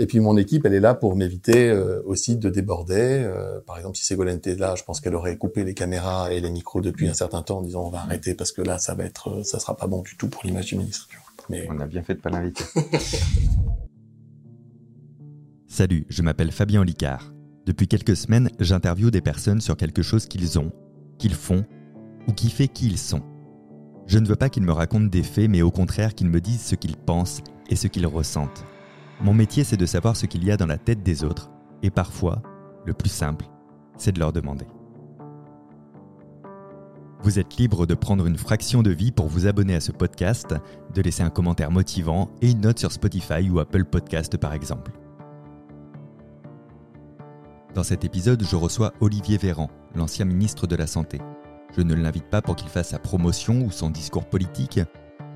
[0.00, 2.94] Et puis mon équipe, elle est là pour m'éviter euh, aussi de déborder.
[2.94, 6.40] Euh, par exemple, si Ségolène était là, je pense qu'elle aurait coupé les caméras et
[6.40, 8.94] les micros depuis un certain temps en disant on va arrêter parce que là, ça
[8.94, 11.08] va être, ça sera pas bon du tout pour l'image du ministre.
[11.50, 12.62] Mais on a bien fait de pas l'inviter.
[15.66, 17.32] Salut, je m'appelle Fabien Licard.
[17.66, 20.70] Depuis quelques semaines, j'interviewe des personnes sur quelque chose qu'ils ont,
[21.18, 21.64] qu'ils font
[22.28, 23.22] ou qui fait qui ils sont.
[24.06, 26.62] Je ne veux pas qu'ils me racontent des faits, mais au contraire qu'ils me disent
[26.62, 28.64] ce qu'ils pensent et ce qu'ils ressentent.
[29.20, 31.50] Mon métier, c'est de savoir ce qu'il y a dans la tête des autres,
[31.82, 32.40] et parfois,
[32.84, 33.46] le plus simple,
[33.96, 34.66] c'est de leur demander.
[37.22, 40.54] Vous êtes libre de prendre une fraction de vie pour vous abonner à ce podcast,
[40.94, 44.92] de laisser un commentaire motivant et une note sur Spotify ou Apple Podcast par exemple.
[47.74, 51.20] Dans cet épisode, je reçois Olivier Véran, l'ancien ministre de la Santé.
[51.76, 54.80] Je ne l'invite pas pour qu'il fasse sa promotion ou son discours politique,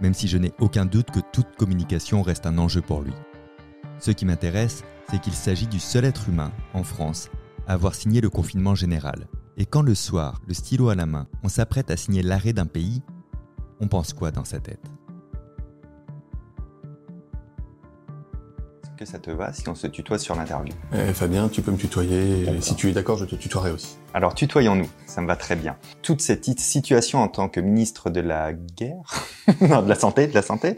[0.01, 3.13] même si je n'ai aucun doute que toute communication reste un enjeu pour lui.
[3.99, 7.31] Ce qui m'intéresse, c'est qu'il s'agit du seul être humain, en France,
[7.67, 9.27] à avoir signé le confinement général.
[9.57, 12.67] Et quand le soir, le stylo à la main, on s'apprête à signer l'arrêt d'un
[12.67, 13.03] pays,
[13.81, 14.81] on pense quoi dans sa tête?
[18.97, 20.73] Que ça te va si on se tutoie sur l'interview?
[20.93, 22.49] Eh, Fabien, tu peux me tutoyer.
[22.49, 23.97] Et si tu es d'accord, je te tutoierai aussi.
[24.15, 25.77] Alors tutoyons-nous, ça me va très bien.
[26.03, 29.27] Toute cette situation en tant que ministre de la guerre,
[29.61, 30.77] non, de la santé, de la santé,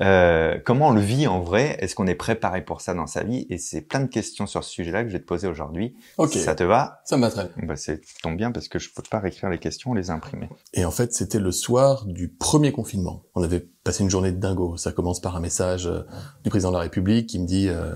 [0.00, 1.76] euh, comment on le vit en vrai?
[1.80, 3.46] Est-ce qu'on est préparé pour ça dans sa vie?
[3.50, 5.96] Et c'est plein de questions sur ce sujet-là que je vais te poser aujourd'hui.
[6.18, 6.34] Ok.
[6.34, 7.00] Ça te va?
[7.04, 7.66] Ça me va très bien.
[7.66, 10.48] Bah, c'est tombe bien parce que je peux pas réécrire les questions, les imprimer.
[10.74, 13.22] Et en fait, c'était le soir du premier confinement.
[13.34, 14.76] On avait passé une journée de dingo.
[14.76, 16.02] Ça commence par un message euh,
[16.44, 17.92] du président de la République qui me dit euh,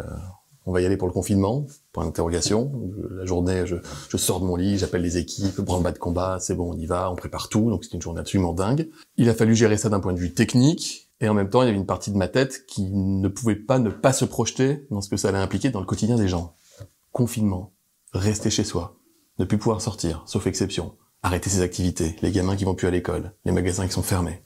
[0.67, 2.73] on va y aller pour le confinement Point d'interrogation.
[3.11, 3.77] La journée, je,
[4.09, 6.87] je, sors de mon lit, j'appelle les équipes, branle-bas de combat, c'est bon, on y
[6.87, 7.69] va, on prépare tout.
[7.69, 8.89] Donc c'était une journée absolument dingue.
[9.19, 11.12] Il a fallu gérer ça d'un point de vue technique.
[11.23, 13.55] Et en même temps, il y avait une partie de ma tête qui ne pouvait
[13.55, 16.27] pas ne pas se projeter dans ce que ça allait impliquer dans le quotidien des
[16.27, 16.57] gens.
[17.13, 17.73] Confinement,
[18.13, 18.97] rester chez soi,
[19.39, 22.91] ne plus pouvoir sortir, sauf exception, arrêter ses activités, les gamins qui vont plus à
[22.91, 24.43] l'école, les magasins qui sont fermés.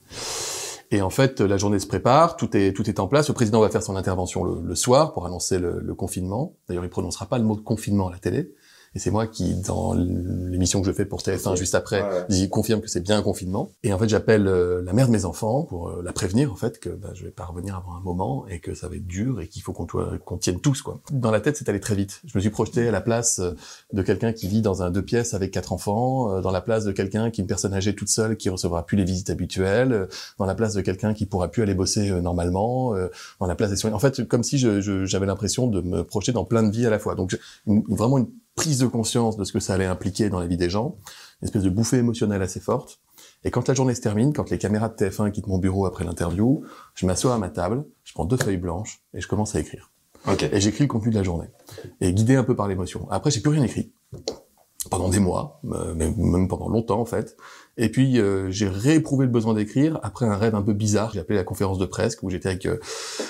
[0.91, 3.29] Et en fait, la journée se prépare, tout est tout est en place.
[3.29, 6.57] Le président va faire son intervention le, soir pour annoncer le, le confinement.
[6.69, 8.53] D'ailleurs, il prononcera pas le mot confinement à la télé.
[8.97, 12.81] Et c'est moi qui, dans l'émission que je fais pour TF1 juste après, dis, confirme
[12.81, 13.71] que c'est bien un confinement.
[13.83, 16.57] Et en fait, j'appelle euh, la mère de mes enfants pour euh, la prévenir, en
[16.57, 19.07] fait, que bah, je vais pas revenir avant un moment et que ça va être
[19.07, 21.03] dur et qu'il faut qu'on tienne tous, quoi.
[21.13, 22.23] Dans la tête, c'est allé très vite.
[22.25, 23.53] Je me suis projeté à la place euh,
[23.93, 26.93] de quelqu'un qui vit dans un deux pièces avec quatre enfants, dans la place de
[26.93, 30.09] quelqu'un qui est une personne âgée toute seule qui recevra plus les visites habituelles,
[30.39, 32.95] dans la place de quelqu'un qui pourra plus aller bosser normalement,
[33.41, 33.97] dans la place des soignants.
[33.97, 36.91] En fait, comme si j'avais je, l'impression de me projeter dans plein de vies à
[36.91, 37.15] la fois.
[37.15, 40.57] Donc, vraiment une prise de conscience de ce que ça allait impliquer dans la vie
[40.57, 40.97] des gens,
[41.41, 43.01] une espèce de bouffée émotionnelle assez forte.
[43.45, 46.05] Et quand la journée se termine, quand les caméras de TF1 quittent mon bureau après
[46.05, 49.61] l'interview, je m'assois à ma table, je prends deux feuilles blanches et je commence à
[49.61, 49.93] écrire.
[50.51, 51.47] Et j'écris le contenu de la journée.
[52.01, 53.07] Et guidé un peu par l'émotion.
[53.11, 53.93] Après, j'ai plus rien écrit
[54.91, 57.37] pendant des mois, euh, même pendant longtemps en fait.
[57.79, 61.11] Et puis euh, j'ai rééprouvé le besoin d'écrire après un rêve un peu bizarre.
[61.13, 62.79] J'ai appelé la conférence de presse où j'étais avec euh,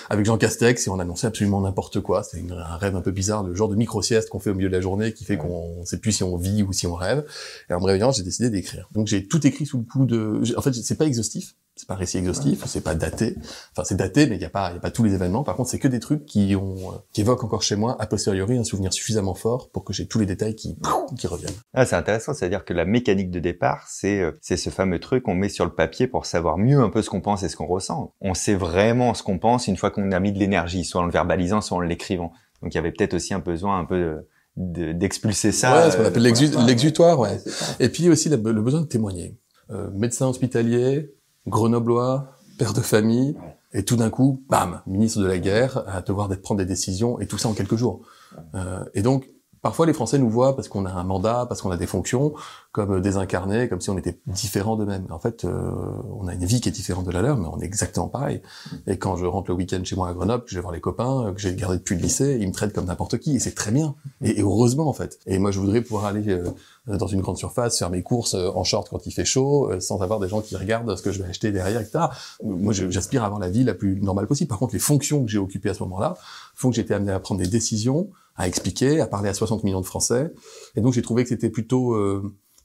[0.09, 2.23] avec Jean Castex et on annonçait absolument n'importe quoi.
[2.23, 4.69] C'est un rêve un peu bizarre, le genre de micro sieste qu'on fait au milieu
[4.69, 7.25] de la journée qui fait qu'on sait plus si on vit ou si on rêve.
[7.71, 8.89] Et en me réveillant, j'ai décidé d'écrire.
[8.93, 10.43] Donc j'ai tout écrit sous le coup de.
[10.57, 13.37] En fait, c'est pas exhaustif c'est pas un récit exhaustif, c'est pas daté.
[13.73, 15.45] Enfin, c'est daté, mais il y a pas, y a pas tous les événements.
[15.45, 18.07] Par contre, c'est que des trucs qui ont, euh, qui évoquent encore chez moi a
[18.07, 20.79] posteriori un souvenir suffisamment fort pour que j'ai tous les détails qui,
[21.19, 21.55] qui reviennent.
[21.75, 25.25] Ah, c'est intéressant, c'est-à-dire que la mécanique de départ, c'est, euh, c'est ce fameux truc
[25.25, 27.57] qu'on met sur le papier pour savoir mieux un peu ce qu'on pense et ce
[27.57, 28.15] qu'on ressent.
[28.23, 31.05] On sait vraiment ce qu'on pense une fois qu'on a mis de l'énergie, soit en
[31.05, 32.33] le verbalisant, soit en l'écrivant.
[32.63, 34.25] Donc, il y avait peut-être aussi un besoin un peu
[34.57, 35.85] d'expulser ça.
[35.85, 37.39] Ouais, ce qu'on appelle l'exutoire, ouais.
[37.81, 39.37] Et puis aussi le, besoin de témoigner.
[39.71, 41.13] Euh, médecin hospitalier,
[41.47, 43.37] grenoblois, père de famille,
[43.73, 47.27] et tout d'un coup, bam, ministre de la guerre, à devoir prendre des décisions, et
[47.27, 48.01] tout ça en quelques jours.
[48.55, 49.29] Euh, et donc,
[49.63, 52.35] parfois les Français nous voient parce qu'on a un mandat, parce qu'on a des fonctions,
[52.73, 55.07] comme désincarnés, comme si on était différents d'eux-mêmes.
[55.11, 55.71] En fait, euh,
[56.19, 58.43] on a une vie qui est différente de la leur, mais on est exactement pareil.
[58.87, 60.81] Et quand je rentre le week-end chez moi à Grenoble, que je vais voir les
[60.81, 63.55] copains, que j'ai gardé depuis le lycée, ils me traitent comme n'importe qui, et c'est
[63.55, 63.95] très bien.
[64.23, 65.19] Et, heureusement, en fait.
[65.27, 66.51] Et moi, je voudrais pouvoir aller euh,
[66.87, 70.03] dans une grande surface, faire mes courses euh, en short quand il fait chaud, sans
[70.03, 72.05] avoir des gens qui regardent ce que je vais acheter derrière, etc.
[72.45, 74.49] Moi, j'aspire à avoir la vie la plus normale possible.
[74.49, 76.15] Par contre, les fonctions que j'ai occupées à ce moment-là
[76.55, 79.81] font que j'étais amené à prendre des décisions, à expliquer, à parler à 60 millions
[79.81, 80.33] de Français.
[80.75, 81.95] Et donc, j'ai trouvé que c'était plutôt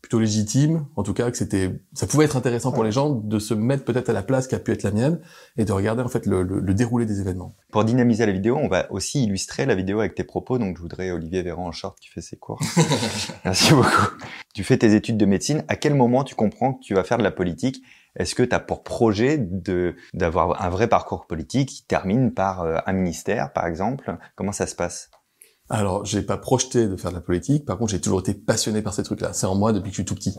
[0.02, 3.40] plutôt légitime, en tout cas que c'était, ça pouvait être intéressant pour les gens de
[3.40, 5.20] se mettre peut-être à la place qui a pu être la mienne
[5.58, 7.56] et de regarder en fait le, le, déroulé des événements.
[7.72, 10.58] Pour dynamiser la vidéo, on va aussi illustrer la vidéo avec tes propos.
[10.58, 12.60] Donc je voudrais Olivier Véran en short qui fait ses cours.
[13.46, 14.08] Merci beaucoup.
[14.56, 15.64] Tu fais tes études de médecine.
[15.68, 17.84] À quel moment tu comprends que tu vas faire de la politique?
[18.16, 22.64] Est-ce que tu as pour projet de d'avoir un vrai parcours politique qui termine par
[22.64, 24.18] euh, un ministère, par exemple?
[24.36, 25.12] Comment ça se passe?
[25.72, 27.66] Alors, j'ai pas projeté de faire de la politique.
[27.66, 29.30] Par contre, j'ai toujours été passionné par ces trucs-là.
[29.32, 30.36] C'est en moi depuis que je suis tout petit.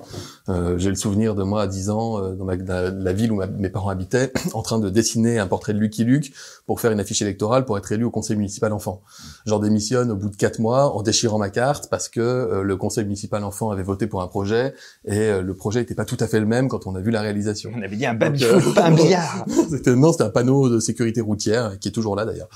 [0.50, 3.70] Euh, j'ai le souvenir de moi à 10 ans, euh, dans, la, ville où mes
[3.70, 6.34] parents habitaient, en train de dessiner un portrait de Lucky Luke
[6.66, 9.02] pour faire une affiche électorale pour être élu au conseil municipal enfant.
[9.46, 12.76] J'en démissionne au bout de 4 mois en déchirant ma carte parce que euh, le
[12.76, 14.74] conseil municipal enfant avait voté pour un projet
[15.06, 17.10] et euh, le projet n'était pas tout à fait le même quand on a vu
[17.10, 17.70] la réalisation.
[17.74, 18.44] On avait dit un baby
[18.74, 19.46] pas un billard.
[19.86, 22.48] non, c'était un panneau de sécurité routière qui est toujours là d'ailleurs.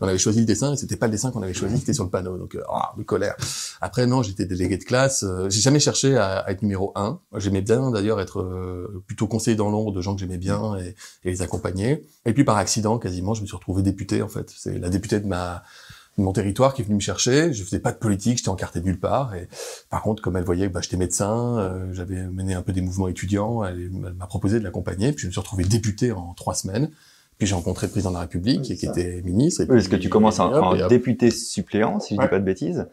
[0.00, 2.04] On avait choisi le dessin et c'était pas le dessin qu'on avait choisi, c'était sur
[2.04, 3.36] le panneau donc euh, ah, de colère.
[3.80, 7.20] Après non, j'étais délégué de classe, euh, j'ai jamais cherché à, être numéro un.
[7.36, 10.94] J'aimais bien d'ailleurs être euh, plutôt conseiller dans l'ombre de gens que j'aimais bien et,
[11.24, 12.06] les accompagner.
[12.24, 14.52] Et puis par accident, quasiment, je me suis retrouvé député en fait.
[14.56, 15.62] C'est la députée de ma
[16.18, 17.54] mon territoire qui est venue me chercher.
[17.54, 19.34] Je faisais pas de politique, j'étais encarté nulle part.
[19.34, 19.48] Et
[19.88, 23.08] par contre, comme elle voyait que bah, j'étais médecin, j'avais mené un peu des mouvements
[23.08, 25.12] étudiants, elle, m'a proposé de l'accompagner.
[25.12, 26.90] Puis je me suis retrouvé député en trois semaines.
[27.42, 29.68] Puis j'ai rencontré le président de la République, qui était ministre.
[29.74, 32.86] Est-ce que tu commences en, député suppléant, si je dis pas de bêtises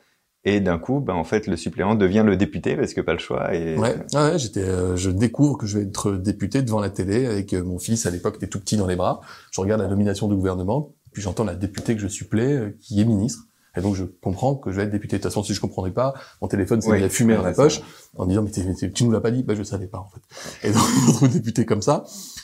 [0.44, 3.19] et d'un coup, ben en fait, le suppléant devient le député parce que pas le
[3.19, 3.54] choix.
[3.54, 3.78] Et...
[3.78, 7.54] Ouais, ouais j'étais, euh, je découvre que je vais être député devant la télé avec
[7.54, 9.22] mon fils à l'époque était tout petit dans les bras.
[9.51, 13.00] Je regarde la nomination du gouvernement, puis j'entends la députée que je supplée euh, qui
[13.00, 13.44] est ministre.
[13.75, 15.18] Et donc je comprends que je vais être député.
[15.18, 17.54] De toute façon, si je comprendrais pas, mon téléphone s'est mis à fumer dans la
[17.54, 17.81] poche
[18.18, 20.68] en disant mais tu nous l'as pas dit, bah je savais pas en fait.
[20.68, 22.04] Et donc je me retrouve député comme ça.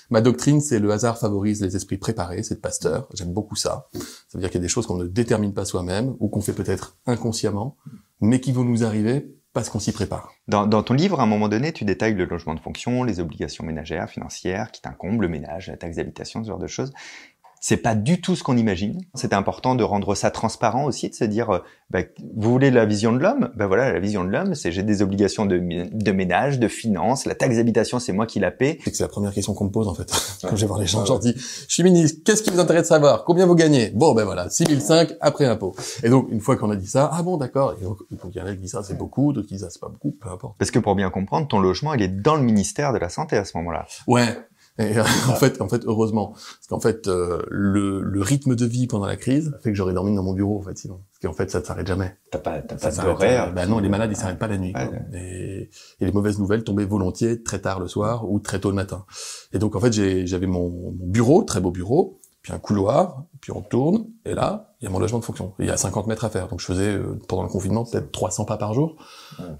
[0.09, 3.07] Ma doctrine, c'est le hasard favorise les esprits préparés, c'est de Pasteur.
[3.13, 3.87] J'aime beaucoup ça.
[3.93, 3.99] Ça
[4.35, 6.53] veut dire qu'il y a des choses qu'on ne détermine pas soi-même ou qu'on fait
[6.53, 7.75] peut-être inconsciemment,
[8.21, 10.33] mais qui vont nous arriver parce qu'on s'y prépare.
[10.49, 13.21] Dans, dans, ton livre, à un moment donné, tu détailles le logement de fonction, les
[13.21, 16.91] obligations ménagères, financières qui t'incombent, le ménage, la taxe d'habitation, ce genre de choses.
[17.67, 19.01] C'est pas du tout ce qu'on imagine.
[19.15, 21.59] C'était important de rendre ça transparent aussi, de se dire, euh,
[21.89, 22.01] bah,
[22.35, 23.49] vous voulez la vision de l'homme?
[23.55, 27.25] Ben voilà, la vision de l'homme, c'est j'ai des obligations de, de ménage, de finances,
[27.25, 28.77] la taxe d'habitation, c'est moi qui la paie.
[28.85, 30.11] C'est la première question qu'on me pose en fait.
[30.43, 32.59] Quand je vais voir les gens, je leur dis, je suis ministre, qu'est-ce qui vous
[32.59, 33.23] intéresse de savoir?
[33.23, 33.89] Combien vous gagnez?
[33.95, 35.75] Bon ben voilà, 6005 après impôt.
[36.03, 37.73] Et donc une fois qu'on a dit ça, ah bon d'accord.
[37.81, 37.97] Et donc
[38.35, 39.89] il y en a qui disent ça c'est beaucoup, d'autres qui disent ça c'est pas
[39.89, 40.55] beaucoup, peu importe.
[40.59, 43.37] Parce que pour bien comprendre, ton logement il est dans le ministère de la santé
[43.37, 43.87] à ce moment-là.
[44.05, 44.37] Ouais,
[44.77, 48.65] et euh, en fait, en fait, heureusement, parce qu'en fait, euh, le, le, rythme de
[48.65, 51.01] vie pendant la crise fait que j'aurais dormi dans mon bureau, en fait, sinon.
[51.11, 52.17] Parce qu'en fait, ça ne s'arrête jamais.
[52.31, 53.53] T'as pas, t'as pas d'horaire.
[53.53, 54.73] Bah non, les malades, ils s'arrêtent pas la nuit.
[55.13, 55.69] Et,
[56.01, 59.05] et, les mauvaises nouvelles tombaient volontiers très tard le soir ou très tôt le matin.
[59.53, 63.51] Et donc, en fait, j'avais mon, mon bureau, très beau bureau, puis un couloir, puis
[63.51, 65.55] on tourne, et là, il y a mon logement de fonction.
[65.57, 66.47] Il y a 50 mètres à faire.
[66.47, 68.97] Donc je faisais, euh, pendant le confinement, peut-être 300 pas par jour.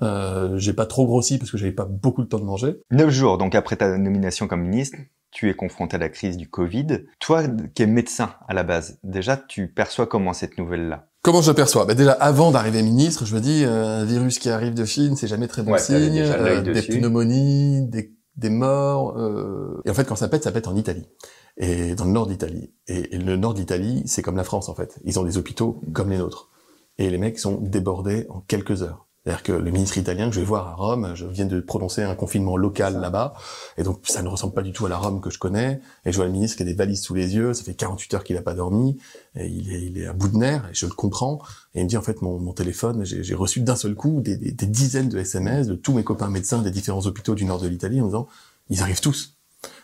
[0.03, 2.75] Euh, j'ai pas trop grossi parce que j'avais pas beaucoup de temps de manger.
[2.91, 4.99] Neuf jours, donc après ta nomination comme ministre,
[5.31, 7.05] tu es confronté à la crise du Covid.
[7.19, 11.07] Toi, qui es médecin à la base, déjà, tu perçois comment cette nouvelle-là?
[11.23, 11.85] Comment je perçois?
[11.85, 15.15] Bah Déjà, avant d'arriver ministre, je me dis, euh, un virus qui arrive de Chine,
[15.15, 16.23] c'est jamais très bon signe.
[16.61, 19.17] des pneumonies, des, des morts.
[19.85, 21.07] Et en fait, quand ça pète, ça pète en Italie
[21.57, 22.72] et dans le nord d'Italie.
[22.88, 25.00] Et, le nord d'Italie, c'est comme la France en fait.
[25.06, 26.50] Ils ont des hôpitaux comme les nôtres.
[26.98, 29.06] Et les mecs sont débordés en quelques heures.
[29.25, 32.04] C'est-à-dire que le ministre italien que je vais voir à Rome, je viens de prononcer
[32.04, 33.34] un confinement local là-bas,
[33.75, 35.81] et donc ça ne ressemble pas du tout à la Rome que je connais.
[36.06, 38.13] Et je vois le ministre qui a des valises sous les yeux, ça fait 48
[38.13, 39.00] heures qu'il n'a pas dormi,
[39.36, 41.40] et il est, il est à bout de nerfs, et je le comprends.
[41.74, 44.38] Et il me dit en fait mon, mon téléphone, j'ai reçu d'un seul coup des,
[44.38, 47.60] des, des dizaines de SMS de tous mes copains médecins des différents hôpitaux du nord
[47.60, 48.28] de l'Italie en disant
[48.69, 49.36] ils arrivent tous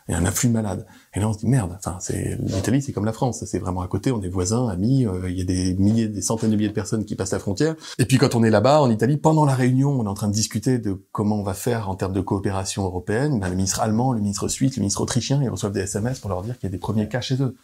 [0.07, 0.85] il y a un afflux de malades.
[1.13, 1.75] Et là, on se dit merde.
[1.77, 3.43] Enfin, c'est l'Italie, c'est comme la France.
[3.45, 4.11] C'est vraiment à côté.
[4.11, 5.05] On est voisins, amis.
[5.05, 7.39] Euh, il y a des milliers, des centaines de milliers de personnes qui passent la
[7.39, 7.75] frontière.
[7.99, 10.29] Et puis quand on est là-bas en Italie, pendant la réunion, on est en train
[10.29, 13.41] de discuter de comment on va faire en termes de coopération européenne.
[13.41, 16.29] Ben, le ministre allemand, le ministre suisse, le ministre autrichien, ils reçoivent des SMS pour
[16.29, 17.55] leur dire qu'il y a des premiers cas chez eux.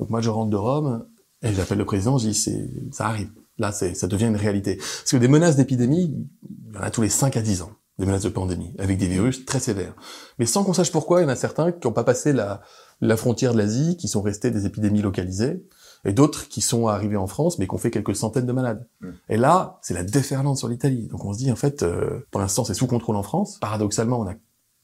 [0.00, 1.06] Donc moi, je rentre de Rome
[1.42, 2.18] et j'appelle le président.
[2.18, 3.30] Je dis c'est ça arrive.
[3.58, 4.76] Là, c'est ça devient une réalité.
[4.76, 7.70] Parce que des menaces d'épidémie, il y en a tous les 5 à 10 ans
[7.98, 9.94] des menaces de pandémie, avec des virus très sévères.
[10.38, 12.60] Mais sans qu'on sache pourquoi, il y en a certains qui n'ont pas passé la,
[13.00, 15.64] la frontière de l'Asie, qui sont restés des épidémies localisées,
[16.04, 18.86] et d'autres qui sont arrivés en France, mais qui ont fait quelques centaines de malades.
[19.00, 19.08] Mm.
[19.28, 21.08] Et là, c'est la déferlante sur l'Italie.
[21.08, 23.58] Donc on se dit, en fait, euh, pour l'instant, c'est sous contrôle en France.
[23.60, 24.34] Paradoxalement, on a,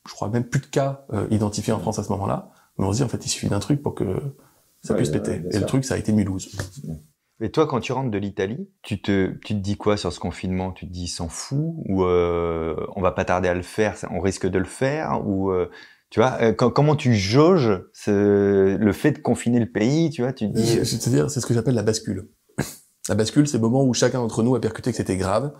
[0.09, 2.50] je crois, même plus de cas euh, identifiés en France à ce moment-là.
[2.78, 4.04] Mais on se dit, en fait, il suffit d'un truc pour que
[4.83, 5.42] ça puisse péter.
[5.52, 6.50] Et le truc, ça a été Mulhouse.
[6.85, 6.95] Mm.
[7.40, 10.21] Et toi, quand tu rentres de l'Italie, tu te, tu te dis quoi sur ce
[10.21, 10.71] confinement?
[10.71, 11.75] Tu te dis s'en fout?
[11.88, 15.26] Ou euh, on va pas tarder à le faire, on risque de le faire?
[15.26, 15.69] Ou euh,
[16.12, 20.35] tu vois euh, comment tu jauges ce, le fait de confiner le pays Tu vois,
[20.35, 20.85] tu te dis.
[20.85, 22.28] C'est-à-dire, c'est ce que j'appelle la bascule.
[23.09, 25.54] La bascule, c'est le moment où chacun d'entre nous a percuté que c'était grave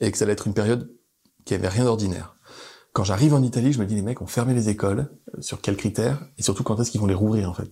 [0.00, 0.90] et que ça allait être une période
[1.44, 2.36] qui avait rien d'ordinaire.
[2.94, 5.76] Quand j'arrive en Italie, je me dis les mecs ont fermé les écoles, sur quels
[5.76, 7.68] critères et surtout quand est-ce qu'ils vont les rouvrir en fait.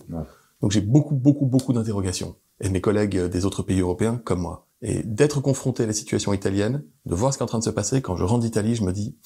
[0.61, 4.67] Donc j'ai beaucoup, beaucoup, beaucoup d'interrogations et mes collègues des autres pays européens comme moi.
[4.83, 7.63] Et d'être confronté à la situation italienne, de voir ce qui est en train de
[7.63, 9.17] se passer, quand je rentre d'Italie, je me dis,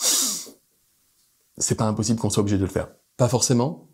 [1.57, 2.87] c'est pas impossible qu'on soit obligé de le faire.
[3.17, 3.89] Pas forcément,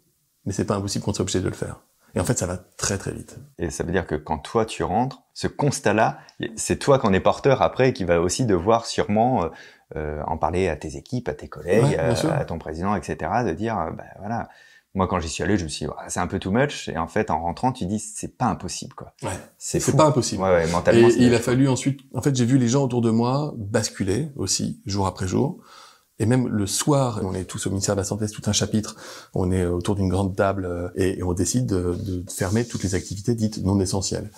[0.46, 1.82] mais c'est pas impossible qu'on soit obligé de le faire.
[2.16, 3.38] Et en fait, ça va très très vite.
[3.58, 6.20] Et ça veut dire que quand toi tu rentres, ce constat-là,
[6.56, 9.50] c'est toi qu'on est porteur après qui va aussi devoir sûrement euh,
[9.96, 13.32] euh, en parler à tes équipes, à tes collègues, à, ton président, etc.
[13.46, 14.50] De dire, euh, bah, voilà,
[14.96, 16.90] moi quand j'y suis allé, je me suis dit, c'est un peu too much.
[16.90, 19.14] Et en fait, en rentrant, tu dis, c'est pas impossible, quoi.
[19.22, 19.30] Ouais.
[19.60, 20.42] C'est pas impossible.
[20.42, 21.10] Ouais, ouais, mentalement.
[21.10, 24.30] Et, il a fallu ensuite, en fait, j'ai vu les gens autour de moi basculer
[24.36, 25.62] aussi, jour après jour.
[26.20, 28.54] Et même le soir, on est tous au ministère de la Santé, c'est tout un
[28.54, 28.96] chapitre,
[29.34, 33.36] on est autour d'une grande table euh, et, on décide de, fermer toutes les activités
[33.36, 34.30] dites non essentielles.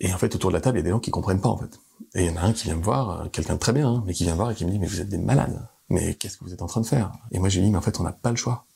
[0.00, 1.48] Et en fait, autour de la table, il y a des gens qui comprennent pas,
[1.48, 1.80] en fait.
[2.14, 3.88] Et il y en a un qui vient me voir, euh, quelqu'un de très bien,
[3.88, 5.68] hein, mais qui vient me voir et qui me dit, mais vous êtes des malades.
[5.88, 7.12] Mais qu'est-ce que vous êtes en train de faire?
[7.32, 8.66] Et moi, j'ai dit, mais en fait, on n'a pas le choix.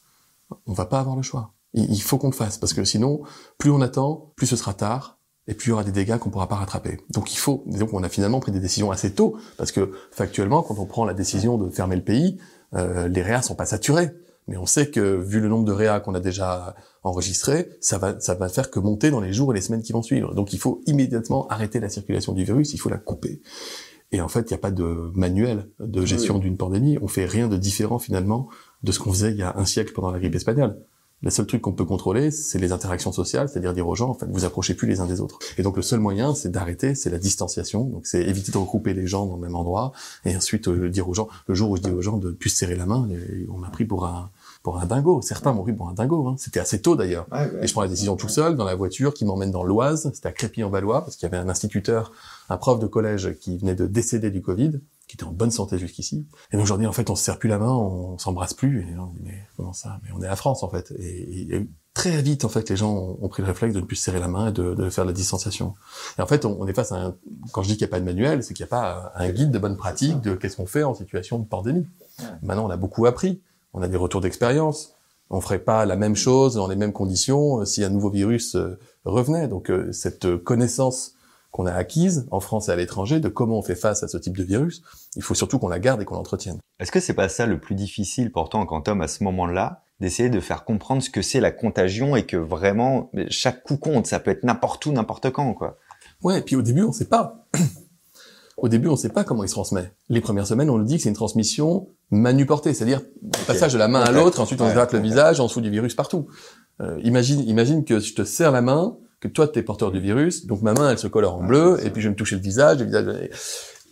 [0.66, 1.52] On va pas avoir le choix.
[1.74, 3.22] Il faut qu'on le fasse, parce que sinon,
[3.58, 5.17] plus on attend, plus ce sera tard,
[5.48, 6.98] et puis il y aura des dégâts qu'on pourra pas rattraper.
[7.10, 10.62] Donc il faut, donc on a finalement pris des décisions assez tôt, parce que factuellement,
[10.62, 12.38] quand on prend la décision de fermer le pays,
[12.74, 14.10] euh, les réas sont pas saturés.
[14.46, 18.18] Mais on sait que vu le nombre de réas qu'on a déjà enregistrés, ça va,
[18.18, 20.34] ça va faire que monter dans les jours et les semaines qui vont suivre.
[20.34, 23.42] Donc il faut immédiatement arrêter la circulation du virus, il faut la couper.
[24.10, 26.98] Et en fait, il n'y a pas de manuel de gestion d'une pandémie.
[27.02, 28.48] On fait rien de différent finalement
[28.82, 30.78] de ce qu'on faisait il y a un siècle pendant la grippe espagnole.
[31.22, 34.14] Le seul truc qu'on peut contrôler, c'est les interactions sociales, c'est-à-dire dire aux gens, en
[34.14, 35.40] fait, vous approchez plus les uns des autres.
[35.58, 37.84] Et donc le seul moyen, c'est d'arrêter, c'est la distanciation.
[37.84, 39.92] Donc c'est éviter de regrouper les gens dans le même endroit,
[40.24, 42.50] et ensuite euh, dire aux gens, le jour où je dis aux gens de plus
[42.50, 43.08] serrer la main,
[43.48, 44.30] on m'a pris pour un
[44.62, 45.22] pour un dingo.
[45.22, 46.28] Certains m'ont pris pour un dingo.
[46.28, 46.34] Hein.
[46.38, 47.26] C'était assez tôt d'ailleurs.
[47.62, 50.10] Et je prends la décision tout seul dans la voiture qui m'emmène dans l'Oise.
[50.12, 52.12] C'était à Crépy-en-Valois parce qu'il y avait un instituteur,
[52.48, 54.72] un prof de collège qui venait de décéder du Covid
[55.08, 56.26] qui était en bonne santé jusqu'ici.
[56.52, 58.82] Et donc aujourd'hui, en fait, on se serre plus la main, on s'embrasse plus.
[58.82, 59.98] Et on dit, mais comment ça?
[60.04, 60.92] Mais on est à France, en fait.
[60.98, 64.04] Et, très vite, en fait, les gens ont pris le réflexe de ne plus se
[64.04, 65.74] serrer la main et de, de faire la distanciation.
[66.18, 67.16] Et en fait, on, est face à un...
[67.52, 69.30] Quand je dis qu'il n'y a pas de manuel, c'est qu'il n'y a pas un
[69.30, 71.86] guide de bonne pratique de qu'est-ce qu'on fait en situation de pandémie.
[72.42, 73.40] Maintenant, on a beaucoup appris.
[73.72, 74.94] On a des retours d'expérience.
[75.30, 78.54] On ferait pas la même chose dans les mêmes conditions euh, si un nouveau virus
[78.54, 79.48] euh, revenait.
[79.48, 81.14] Donc, euh, cette connaissance
[81.58, 84.16] qu'on a acquise en France et à l'étranger de comment on fait face à ce
[84.16, 84.80] type de virus.
[85.16, 86.58] Il faut surtout qu'on la garde et qu'on l'entretienne.
[86.78, 90.30] Est-ce que c'est pas ça le plus difficile pourtant quand Tom à ce moment-là d'essayer
[90.30, 94.20] de faire comprendre ce que c'est la contagion et que vraiment chaque coup compte, ça
[94.20, 95.78] peut être n'importe où, n'importe quand, quoi?
[96.22, 97.48] Ouais, et puis au début on sait pas.
[98.56, 99.92] au début on sait pas comment il se transmet.
[100.08, 103.02] Les premières semaines on nous dit que c'est une transmission manuportée, c'est-à-dire
[103.48, 105.70] passage de la main à l'autre, ensuite on se gratte le visage, on fout du
[105.70, 106.28] virus partout.
[106.80, 110.00] Euh, imagine, imagine que je te serre la main, que toi, tu es porteur du
[110.00, 112.36] virus, donc ma main, elle se colore en bleu, et puis je vais me toucher
[112.36, 113.30] le visage, le visage...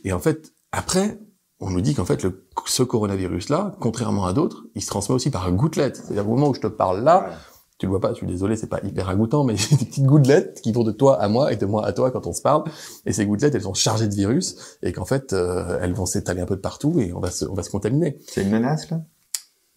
[0.04, 1.18] Et en fait, après,
[1.61, 5.30] on nous dit qu'en fait, le, ce coronavirus-là, contrairement à d'autres, il se transmet aussi
[5.30, 5.97] par gouttelette.
[5.97, 7.30] C'est-à-dire au moment où je te parle là,
[7.78, 10.04] tu le vois pas, je suis désolé, c'est pas hyper agoutant, mais j'ai des petites
[10.04, 12.42] gouttelettes qui vont de toi à moi et de moi à toi quand on se
[12.42, 12.64] parle.
[13.04, 16.40] Et ces gouttelettes, elles sont chargées de virus et qu'en fait, euh, elles vont s'étaler
[16.40, 18.18] un peu de partout et on va se, on va se contaminer.
[18.28, 19.00] C'est une menace là?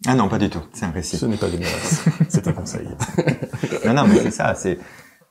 [0.07, 0.61] Ah non, pas du tout.
[0.71, 1.17] C'est un récit.
[1.17, 2.05] Ce n'est pas une menace.
[2.29, 2.87] c'est un conseil.
[3.85, 4.55] non, non, mais c'est ça.
[4.55, 4.79] C'est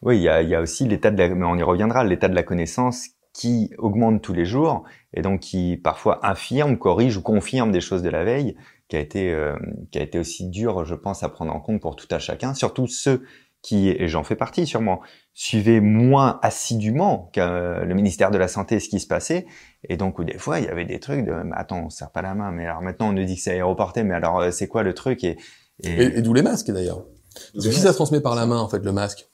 [0.03, 2.29] oui, il y a, y a, aussi l'état de la, mais on y reviendra, l'état
[2.29, 7.23] de la connaissance qui augmente tous les jours et donc qui parfois infirme, corrige ou
[7.23, 8.57] confirme des choses de la veille,
[8.89, 9.57] qui a été euh,
[9.93, 12.55] qui a été aussi dur, je pense, à prendre en compte pour tout à chacun,
[12.55, 13.23] surtout ceux
[13.63, 15.01] qui, et j'en fais partie sûrement,
[15.35, 19.47] suivaient moins assidûment que le ministère de la Santé ce qui se passait.
[19.89, 22.23] Et donc, des fois, il y avait des trucs de, mais attends, on serre pas
[22.23, 24.69] la main, mais alors maintenant on nous dit que c'est aéroporté, mais alors euh, c'est
[24.69, 25.37] quoi le truc Et,
[25.83, 26.19] et...
[26.19, 27.05] et, d'où les masques d'ailleurs?
[27.53, 29.29] Parce que si ça se transmet par la main, en fait, le masque,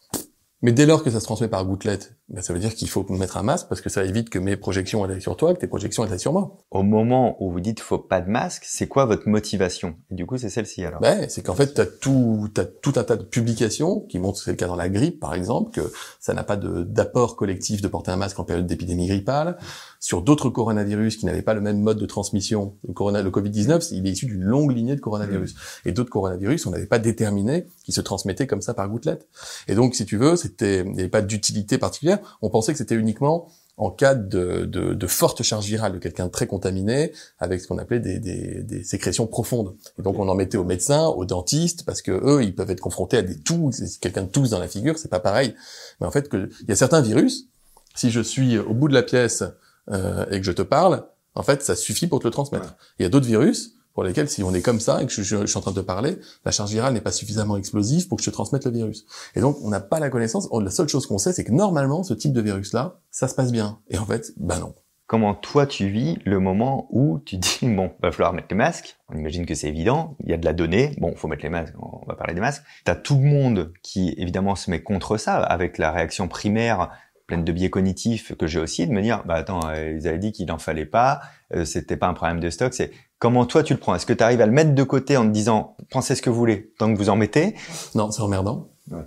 [0.64, 3.04] mais dès lors que ça se transmet par gouttelette, ben ça veut dire qu'il faut
[3.10, 5.66] mettre un masque parce que ça évite que mes projections aillent sur toi, que tes
[5.66, 6.56] projections aillent sur moi.
[6.70, 9.96] Au moment où vous dites faut pas de masque, c'est quoi votre motivation?
[10.10, 11.00] Et du coup, c'est celle-ci alors.
[11.00, 14.40] Ben, c'est qu'en fait, tu as tout, as tout un tas de publications qui montrent,
[14.40, 17.88] c'est le cas dans la grippe par exemple, que ça n'a pas d'apport collectif de
[17.88, 19.58] porter un masque en période d'épidémie grippale.
[20.00, 23.88] Sur d'autres coronavirus qui n'avaient pas le même mode de transmission, le, corona, le Covid-19,
[23.92, 25.54] il est issu d'une longue lignée de coronavirus.
[25.54, 25.88] Mmh.
[25.88, 29.28] Et d'autres coronavirus, on n'avait pas déterminé qui se transmettaient comme ça par gouttelette.
[29.66, 32.13] Et donc, si tu veux, c'était, il n'y avait pas d'utilité particulière.
[32.42, 36.28] On pensait que c'était uniquement en cas de, de, de, forte charge virale de quelqu'un
[36.28, 39.74] très contaminé avec ce qu'on appelait des, des, des, sécrétions profondes.
[39.98, 42.80] Et donc on en mettait aux médecins, aux dentistes, parce que eux, ils peuvent être
[42.80, 43.72] confrontés à des toux.
[43.72, 45.54] Si quelqu'un tousse dans la figure, c'est pas pareil.
[46.00, 47.48] Mais en fait, que, il y a certains virus.
[47.96, 49.42] Si je suis au bout de la pièce
[49.90, 51.04] euh, et que je te parle,
[51.34, 52.76] en fait, ça suffit pour te le transmettre.
[52.98, 55.22] Il y a d'autres virus pour lesquels, si on est comme ça et que je,
[55.22, 58.24] suis en train de te parler, la charge virale n'est pas suffisamment explosive pour que
[58.24, 59.06] je te transmette le virus.
[59.36, 60.48] Et donc, on n'a pas la connaissance.
[60.52, 63.52] La seule chose qu'on sait, c'est que normalement, ce type de virus-là, ça se passe
[63.52, 63.78] bien.
[63.88, 64.74] Et en fait, bah non.
[65.06, 68.96] Comment toi tu vis le moment où tu dis bon va falloir mettre le masque
[69.10, 70.16] On imagine que c'est évident.
[70.24, 70.96] Il y a de la donnée.
[70.98, 71.74] Bon, faut mettre les masques.
[71.78, 72.64] On va parler des masques.
[72.84, 76.90] T'as tout le monde qui évidemment se met contre ça avec la réaction primaire
[77.26, 80.18] pleine de biais cognitifs que j'ai aussi, de me dire, bah attends, euh, ils avaient
[80.18, 81.20] dit qu'il en fallait pas,
[81.54, 82.74] euh, c'était pas un problème de stock.
[82.74, 83.94] C'est comment toi tu le prends?
[83.94, 86.30] Est-ce que tu arrives à le mettre de côté en te disant, pensez ce que
[86.30, 87.54] vous voulez, tant que vous en mettez?
[87.94, 88.70] Non, c'est emmerdant.
[88.90, 89.04] Ouais.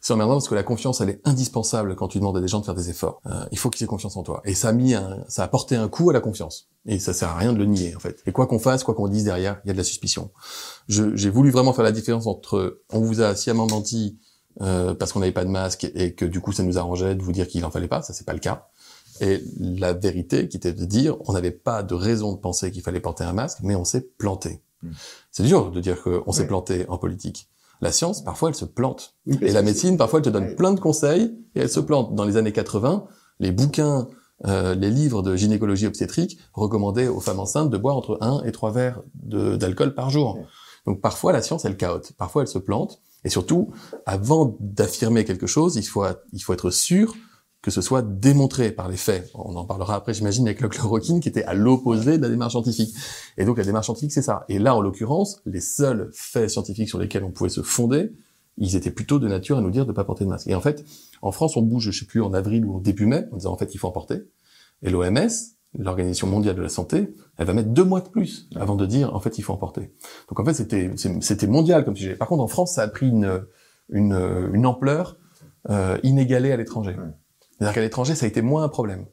[0.00, 2.60] C'est emmerdant parce que la confiance, elle est indispensable quand tu demandes à des gens
[2.60, 3.22] de faire des efforts.
[3.26, 4.42] Euh, il faut qu'ils aient confiance en toi.
[4.44, 6.68] Et ça a mis un, ça a porté un coup à la confiance.
[6.84, 8.22] Et ça sert à rien de le nier, en fait.
[8.26, 10.30] Et quoi qu'on fasse, quoi qu'on dise derrière, il y a de la suspicion.
[10.88, 14.18] J'ai voulu vraiment faire la différence entre, on vous a sciemment menti
[14.60, 17.22] euh, parce qu'on n'avait pas de masque et que du coup ça nous arrangeait de
[17.22, 18.02] vous dire qu'il en fallait pas.
[18.02, 18.68] Ça c'est pas le cas.
[19.20, 22.82] Et la vérité qui était de dire, on n'avait pas de raison de penser qu'il
[22.82, 24.62] fallait porter un masque, mais on s'est planté.
[24.82, 24.90] Hmm.
[25.30, 27.48] C'est dur de dire qu'on s'est planté en politique.
[27.82, 29.16] La science, parfois, elle se plante.
[29.26, 32.14] et la médecine, parfois, elle te donne plein de conseils et elle se plante.
[32.14, 33.06] Dans les années 80,
[33.40, 34.08] les bouquins,
[34.46, 38.52] euh, les livres de gynécologie obstétrique recommandaient aux femmes enceintes de boire entre 1 et
[38.52, 40.38] 3 verres d'alcool par jour.
[40.86, 42.12] Donc parfois, la science, elle caote.
[42.12, 43.00] Parfois, elle se plante.
[43.24, 43.70] Et surtout,
[44.06, 47.14] avant d'affirmer quelque chose, il faut, il faut être sûr
[47.62, 49.30] que ce soit démontré par les faits.
[49.34, 52.52] On en parlera après, j'imagine, avec le chloroquine qui était à l'opposé de la démarche
[52.52, 52.92] scientifique.
[53.38, 54.44] Et donc la démarche scientifique, c'est ça.
[54.48, 58.10] Et là, en l'occurrence, les seuls faits scientifiques sur lesquels on pouvait se fonder,
[58.58, 60.48] ils étaient plutôt de nature à nous dire de ne pas porter de masque.
[60.48, 60.84] Et en fait,
[61.22, 63.52] en France, on bouge, je sais plus, en avril ou en début mai, en disant
[63.52, 64.24] en fait, il faut en porter.
[64.82, 65.30] Et l'OMS,
[65.78, 69.14] l'Organisation mondiale de la santé, elle va mettre deux mois de plus avant de dire
[69.14, 69.92] en fait, il faut en porter.
[70.28, 72.14] Donc en fait, c'était c'était mondial comme sujet.
[72.14, 73.44] Par contre, en France, ça a pris une
[73.88, 75.18] une, une ampleur
[75.70, 76.96] euh, inégalée à l'étranger.
[77.62, 79.06] C'est-à-dire qu'à l'étranger, ça a été moins un problème.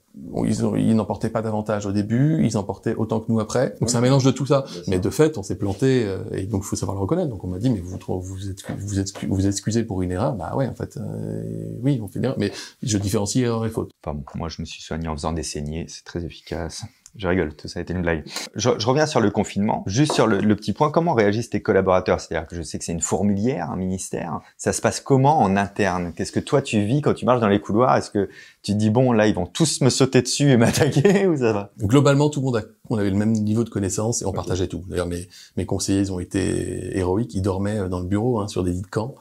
[0.46, 3.76] Ils, ils n'en portaient pas davantage au début, ils en portaient autant que nous après.
[3.80, 4.66] Donc c'est un mélange de tout ça.
[4.88, 7.30] Mais de fait, on s'est planté euh, et donc il faut savoir le reconnaître.
[7.30, 10.36] Donc on m'a dit mais vous vous êtes vous êtes vous excusez pour une erreur?
[10.36, 11.44] Bah ouais, en fait, euh,
[11.82, 12.38] oui, on fait une erreur.
[12.38, 12.52] Mais
[12.84, 13.92] je différencie erreur et faute.
[14.04, 15.86] Enfin, moi, je me suis soigné en faisant des saignées.
[15.88, 16.84] C'est très efficace.
[17.16, 18.24] Je rigole, tout ça a été une blague.
[18.56, 19.84] Je, je reviens sur le confinement.
[19.88, 22.20] Juste sur le, le petit point, comment réagissent tes collaborateurs?
[22.20, 24.40] C'est-à-dire que je sais que c'est une fourmilière, un ministère.
[24.58, 26.14] Ça se passe comment en interne?
[26.16, 27.96] Qu'est-ce que toi tu vis quand tu marches dans les couloirs?
[27.98, 28.30] Est-ce que
[28.62, 31.54] tu te dis bon là ils vont tous me sauter dessus et m'attaquer ou ça
[31.54, 31.72] va?
[31.80, 34.68] Globalement, tout le monde a, on avait le même niveau de connaissance et on partageait
[34.68, 34.84] tout.
[34.88, 37.34] D'ailleurs, mes, mes conseillers ils ont été héroïques.
[37.34, 39.16] Ils dormaient dans le bureau hein, sur des lits de camp.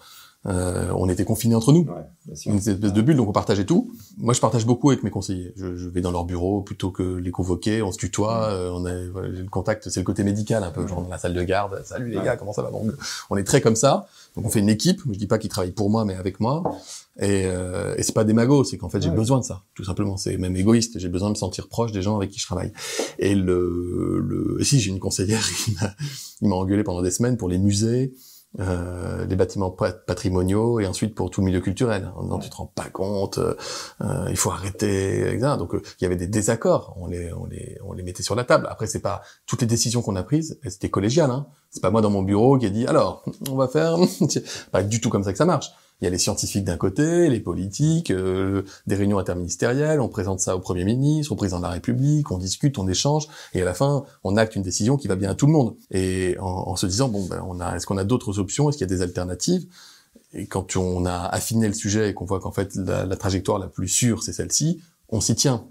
[0.47, 3.90] Euh, on était confinés entre nous, ouais, une espèce de bulle, donc on partageait tout.
[4.18, 5.52] Moi, je partage beaucoup avec mes conseillers.
[5.57, 7.83] Je, je vais dans leur bureau plutôt que les convoquer.
[7.83, 8.45] On se tutoie.
[8.45, 11.34] Euh, on a le contact, c'est le côté médical un peu, genre dans la salle
[11.34, 11.82] de garde.
[11.84, 12.71] Salut les gars, comment ça va
[13.30, 14.06] On est très comme ça.
[14.36, 15.02] Donc on fait une équipe.
[15.10, 16.62] Je dis pas qu'ils travaillent pour moi, mais avec moi.
[17.19, 20.17] Et, euh, et c'est pas démago, c'est qu'en fait j'ai besoin de ça, tout simplement.
[20.17, 21.00] C'est même égoïste.
[21.00, 22.73] J'ai besoin de me sentir proche des gens avec qui je travaille.
[23.19, 24.62] Et le, le...
[24.62, 25.45] si j'ai une conseillère,
[26.41, 28.15] il m'a engueulé pendant des semaines pour les musées
[28.61, 32.11] euh, les bâtiments patrimoniaux et ensuite pour tout le milieu culturel.
[32.23, 35.56] Non, tu te rends pas compte, euh, il faut arrêter, etc.
[35.58, 38.34] Donc euh, il y avait des désaccords, on les, on les, on les mettait sur
[38.34, 38.67] la table.
[38.71, 41.30] Après c'est pas toutes les décisions qu'on a prises, c'était collégial.
[41.30, 41.47] Hein.
[41.71, 43.97] C'est pas moi dans mon bureau qui ai dit alors on va faire,
[44.73, 45.71] pas du tout comme ça que ça marche.
[46.00, 50.41] Il y a les scientifiques d'un côté, les politiques, euh, des réunions interministérielles, on présente
[50.41, 53.65] ça au Premier ministre, au Président de la République, on discute, on échange, et à
[53.65, 55.75] la fin, on acte une décision qui va bien à tout le monde.
[55.91, 58.89] Et en, se disant, bon, ben, on a, est-ce qu'on a d'autres options, est-ce qu'il
[58.89, 59.67] y a des alternatives?
[60.34, 63.58] Et quand on a affiné le sujet et qu'on voit qu'en fait la, la trajectoire
[63.58, 65.67] la plus sûre, c'est celle-ci, on s'y tient.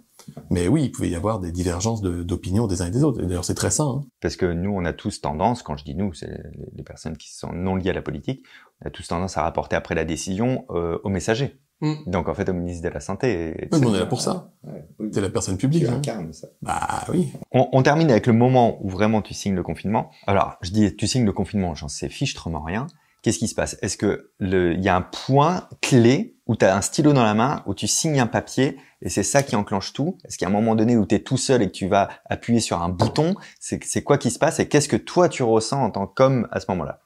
[0.49, 3.21] Mais oui, il pouvait y avoir des divergences d'opinion des uns et des autres.
[3.21, 4.01] D'ailleurs, c'est très sain.
[4.01, 4.05] Hein.
[4.19, 6.43] Parce que nous, on a tous tendance, quand je dis nous, c'est
[6.75, 8.43] les personnes qui sont non liées à la politique,
[8.83, 11.59] on a tous tendance à rapporter après la décision euh, au messager.
[11.81, 11.93] Mm.
[12.07, 13.69] Donc en fait au ministre de la Santé.
[13.71, 14.51] Oui, on est là pour ça.
[14.63, 15.83] Ouais, T'es la personne publique.
[15.85, 15.97] Hein.
[15.97, 16.47] incarne ça.
[16.61, 17.31] Bah oui.
[17.51, 20.09] On, on, termine avec le moment où vraiment tu signes le confinement.
[20.25, 22.87] Alors je dis tu signes le confinement, j'en sais fichtrement rien.
[23.21, 23.77] Qu'est-ce qui se passe?
[23.81, 27.33] Est-ce que il y a un point clé où tu as un stylo dans la
[27.33, 30.17] main, où tu signes un papier et c'est ça qui enclenche tout?
[30.23, 31.87] Est-ce qu'il y a un moment donné où tu es tout seul et que tu
[31.87, 34.59] vas appuyer sur un bouton C'est quoi qui se passe?
[34.59, 37.01] Et qu'est-ce que toi tu ressens en tant qu'homme à ce moment-là?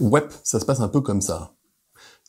[0.00, 1.54] Ouais, ça se passe un peu comme ça.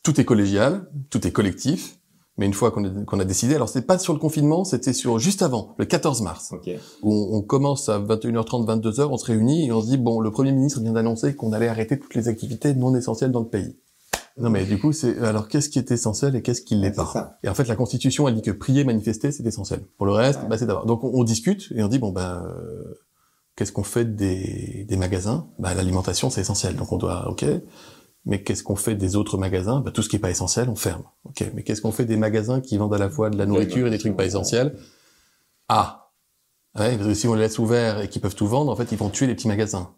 [0.03, 1.99] Tout est collégial, tout est collectif,
[2.37, 5.19] mais une fois qu'on a, a, décidé, alors c'est pas sur le confinement, c'était sur
[5.19, 6.79] juste avant, le 14 mars, okay.
[7.01, 10.19] où on, on, commence à 21h30, 22h, on se réunit et on se dit bon,
[10.19, 13.47] le Premier ministre vient d'annoncer qu'on allait arrêter toutes les activités non essentielles dans le
[13.47, 13.77] pays.
[14.37, 17.05] Non mais du coup, c'est alors qu'est-ce qui est essentiel et qu'est-ce qui l'est pas?
[17.05, 17.39] ça.
[17.43, 19.81] Et en fait, la Constitution elle dit que prier, manifester, c'est essentiel.
[19.97, 20.49] Pour le reste, ouais.
[20.49, 20.85] bah, c'est d'abord.
[20.85, 22.99] Donc on, on, discute et on dit bon ben euh,
[23.55, 25.47] qu'est-ce qu'on fait des, magasins?
[25.59, 27.45] Bah l'alimentation c'est essentiel, donc on doit ok.
[28.25, 29.81] Mais qu'est-ce qu'on fait des autres magasins?
[29.81, 31.03] Bah, Tout ce qui est pas essentiel, on ferme.
[31.25, 31.43] Ok.
[31.53, 33.91] Mais qu'est-ce qu'on fait des magasins qui vendent à la fois de la nourriture et
[33.91, 34.75] des trucs pas essentiels?
[35.67, 36.11] Ah,
[36.75, 38.91] ouais, parce que si on les laisse ouverts et qu'ils peuvent tout vendre, en fait,
[38.91, 39.93] ils vont tuer les petits magasins.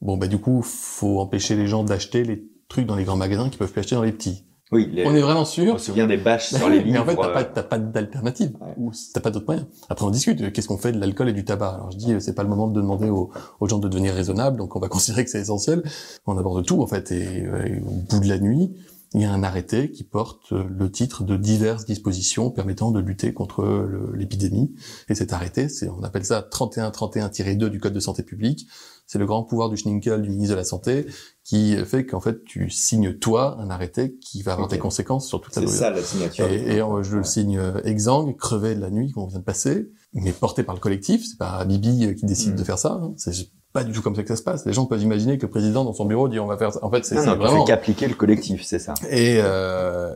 [0.00, 3.48] Bon, bah du coup, faut empêcher les gens d'acheter les trucs dans les grands magasins
[3.48, 4.44] qui peuvent plus acheter dans les petits.
[4.72, 5.06] Oui, les...
[5.06, 5.74] on est vraiment sûr.
[5.74, 6.92] On se souvient des bâches sur les livres.
[6.92, 8.52] Mais en fait, t'as pas, t'as pas d'alternative.
[8.60, 8.74] Ouais.
[8.78, 9.66] Ou t'as pas d'autre moyen.
[9.90, 10.50] Après, on discute.
[10.52, 11.74] Qu'est-ce qu'on fait de l'alcool et du tabac?
[11.74, 13.30] Alors, je dis, c'est pas le moment de demander aux,
[13.60, 14.56] aux, gens de devenir raisonnables.
[14.56, 15.82] Donc, on va considérer que c'est essentiel.
[16.26, 17.12] On aborde tout, en fait.
[17.12, 18.72] Et, et, au bout de la nuit,
[19.14, 23.34] il y a un arrêté qui porte le titre de diverses dispositions permettant de lutter
[23.34, 24.74] contre l'épidémie.
[25.10, 28.66] Et cet arrêté, c'est, on appelle ça 3131-2 du Code de santé publique.
[29.12, 31.04] C'est le grand pouvoir du Schninkel, du ministre de la Santé,
[31.44, 35.38] qui fait qu'en fait, tu signes toi un arrêté qui va avoir des conséquences sur
[35.42, 36.46] toute la C'est ça la signature.
[36.46, 40.32] Et, et je le signe exsangue, crevé de la nuit qu'on vient de passer, mais
[40.32, 41.26] porté par le collectif.
[41.28, 42.56] C'est pas Bibi qui décide Mm.
[42.56, 42.92] de faire ça.
[43.02, 43.12] hein.
[43.18, 43.34] C'est
[43.74, 44.64] pas du tout comme ça que ça se passe.
[44.64, 46.82] Les gens peuvent imaginer que le président dans son bureau dit on va faire ça.
[46.82, 47.66] En fait, c'est c'est vraiment.
[47.66, 48.94] fais qu'appliquer le collectif, c'est ça.
[49.10, 50.14] Et, euh,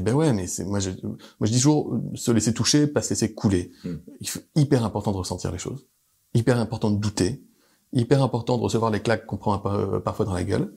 [0.00, 3.10] ben ouais, mais c'est moi je moi je dis toujours se laisser toucher, pas se
[3.10, 3.70] laisser couler.
[3.84, 3.90] Mm.
[4.22, 5.86] Il faut hyper important de ressentir les choses,
[6.32, 7.42] hyper important de douter,
[7.92, 10.72] hyper important de recevoir les claques qu'on prend euh, parfois dans la gueule,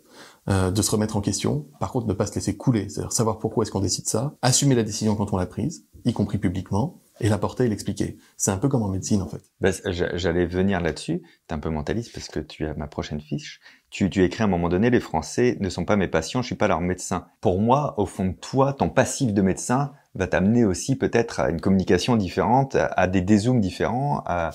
[0.50, 1.68] euh, de se remettre en question.
[1.80, 4.76] Par contre, ne pas se laisser couler, c'est-à-dire savoir pourquoi est-ce qu'on décide ça, assumer
[4.76, 8.18] la décision quand on l'a prise, y compris publiquement, et la porter et l'expliquer.
[8.38, 9.44] C'est un peu comme en médecine en fait.
[9.62, 11.22] Bah, j'a- J'allais venir là-dessus.
[11.48, 13.62] T'es un peu mentaliste parce que tu as ma prochaine fiche.
[13.92, 16.48] Tu, tu écris à un moment donné, les Français ne sont pas mes patients, je
[16.48, 17.28] suis pas leur médecin.
[17.40, 21.50] Pour moi, au fond de toi, ton passif de médecin va t'amener aussi peut-être à
[21.52, 24.50] une communication différente, à, à des dézooms différents, à,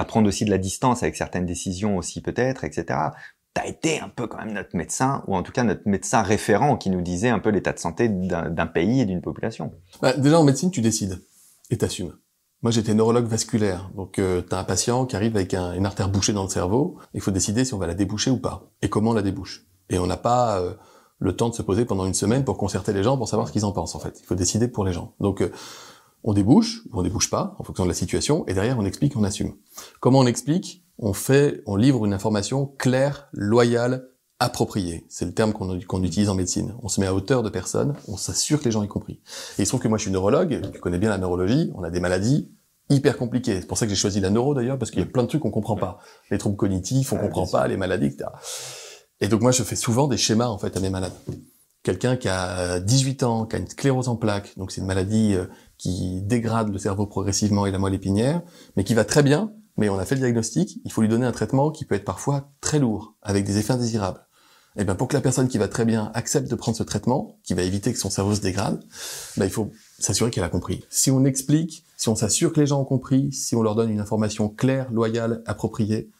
[0.00, 2.98] à prendre aussi de la distance avec certaines décisions aussi peut-être, etc.
[3.52, 6.76] T'as été un peu quand même notre médecin, ou en tout cas notre médecin référent
[6.76, 9.72] qui nous disait un peu l'état de santé d'un pays et d'une population.
[10.00, 11.20] Bah, déjà en médecine, tu décides
[11.70, 12.14] et t'assumes.
[12.62, 16.08] Moi, j'étais neurologue vasculaire, donc euh, t'as un patient qui arrive avec un- une artère
[16.10, 16.98] bouchée dans le cerveau.
[17.14, 19.66] Il faut décider si on va la déboucher ou pas, et comment on la débouche.
[19.88, 20.74] Et on n'a pas euh,
[21.18, 23.52] le temps de se poser pendant une semaine pour concerter les gens pour savoir ce
[23.52, 23.94] qu'ils en pensent.
[23.94, 25.14] En fait, il faut décider pour les gens.
[25.20, 25.50] Donc, euh,
[26.24, 29.16] on débouche ou on débouche pas en fonction de la situation, et derrière on explique,
[29.16, 29.54] on assume.
[30.00, 30.84] Comment on explique?
[30.98, 35.06] On fait, on livre une information claire, loyale, appropriée.
[35.08, 36.74] C'est le terme qu'on utilise en médecine.
[36.82, 39.20] On se met à hauteur de personne, on s'assure que les gens y compris.
[39.58, 41.82] Et il se trouve que moi je suis neurologue, tu connais bien la neurologie, on
[41.84, 42.50] a des maladies
[42.88, 43.60] hyper compliquées.
[43.60, 45.28] C'est pour ça que j'ai choisi la neuro d'ailleurs, parce qu'il y a plein de
[45.28, 46.00] trucs qu'on comprend pas.
[46.30, 48.30] Les troubles cognitifs, on Ouais, comprend pas, les maladies, etc.
[49.20, 51.12] Et donc moi je fais souvent des schémas en fait à mes malades.
[51.82, 55.34] Quelqu'un qui a 18 ans, qui a une sclérose en plaques, donc c'est une maladie
[55.34, 55.46] euh,
[55.78, 58.42] qui dégrade le cerveau progressivement et la moelle épinière,
[58.76, 61.24] mais qui va très bien, mais on a fait le diagnostic, il faut lui donner
[61.24, 64.26] un traitement qui peut être parfois très lourd, avec des effets indésirables.
[64.76, 67.38] Et bien pour que la personne qui va très bien accepte de prendre ce traitement,
[67.42, 68.84] qui va éviter que son cerveau se dégrade,
[69.36, 70.84] ben, il faut s'assurer qu'elle a compris.
[70.90, 73.90] Si on explique, si on s'assure que les gens ont compris, si on leur donne
[73.90, 76.10] une information claire, loyale, appropriée,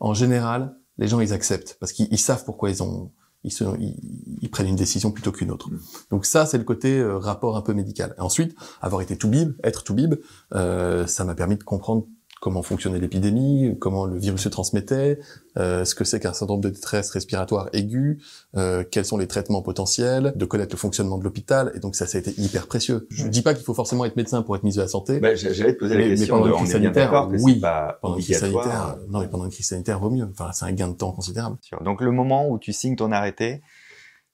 [0.00, 3.10] en général, les gens ils acceptent parce qu'ils ils savent pourquoi ils ont
[3.44, 3.96] ils, se, ils,
[4.40, 5.70] ils prennent une décision plutôt qu'une autre.
[5.70, 5.80] Mm.
[6.10, 8.14] Donc ça, c'est le côté euh, rapport un peu médical.
[8.18, 10.16] Et ensuite, avoir été tout bib, être tout bib,
[10.54, 12.06] euh, ça m'a permis de comprendre
[12.40, 15.18] comment fonctionnait l'épidémie, comment le virus se transmettait,
[15.56, 18.20] euh, ce que c'est qu'un syndrome de détresse respiratoire aigu,
[18.56, 21.72] euh, quels sont les traitements potentiels, de connaître le fonctionnement de l'hôpital.
[21.74, 23.06] Et donc ça, ça a été hyper précieux.
[23.10, 25.18] Je dis pas qu'il faut forcément être médecin pour être mis à la santé.
[25.20, 27.60] Bah, J'allais te poser la Mais- mais question pendant de, une crise sanitaire, oui.
[27.60, 30.28] pas pendant une crise sanitaire, euh, non mais pendant une crise sanitaire, vaut mieux.
[30.30, 31.56] Enfin, c'est un gain de temps considérable.
[31.84, 33.62] Donc le moment où tu signes ton arrêté,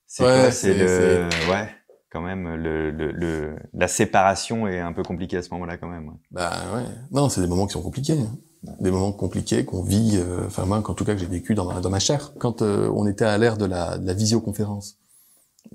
[0.06, 1.68] c'est Ouais, c'est- le, ouais,
[2.14, 5.88] quand même le, le, le, la séparation est un peu compliquée à ce moment-là quand
[5.88, 6.08] même.
[6.08, 6.14] ouais.
[6.30, 6.84] Bah ouais.
[7.10, 8.18] Non, c'est des moments qui sont compliqués.
[8.18, 8.74] hein.
[8.80, 11.66] Des moments compliqués qu'on vit, euh, enfin moi, en tout cas, que j'ai vécu dans
[11.66, 12.32] ma, dans ma chair.
[12.38, 14.96] Quand euh, on était à l'ère de la, de la visioconférence,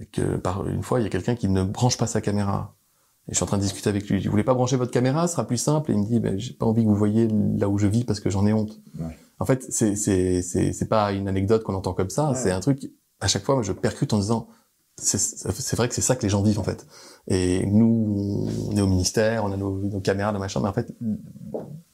[0.02, 2.74] et que par une fois, il y a quelqu'un qui ne branche pas sa caméra.
[3.28, 4.22] Et je suis en train de discuter avec lui.
[4.22, 5.92] Je voulais pas brancher votre caméra, ce sera plus simple.
[5.92, 8.06] Et il me dit, ben, j'ai pas envie que vous voyez là où je vis
[8.06, 8.80] parce que j'en ai honte.
[9.00, 9.16] Ouais.
[9.38, 12.34] En fait, c'est c'est c'est pas une anecdote qu'on entend comme ça.
[12.34, 12.90] C'est un truc.
[13.22, 14.48] À chaque fois, moi, je percute en disant,
[15.02, 16.86] c'est vrai que c'est ça que les gens vivent en fait.
[17.28, 20.74] Et nous, on est au ministère, on a nos, nos caméras, nos machins, mais en
[20.74, 20.94] fait,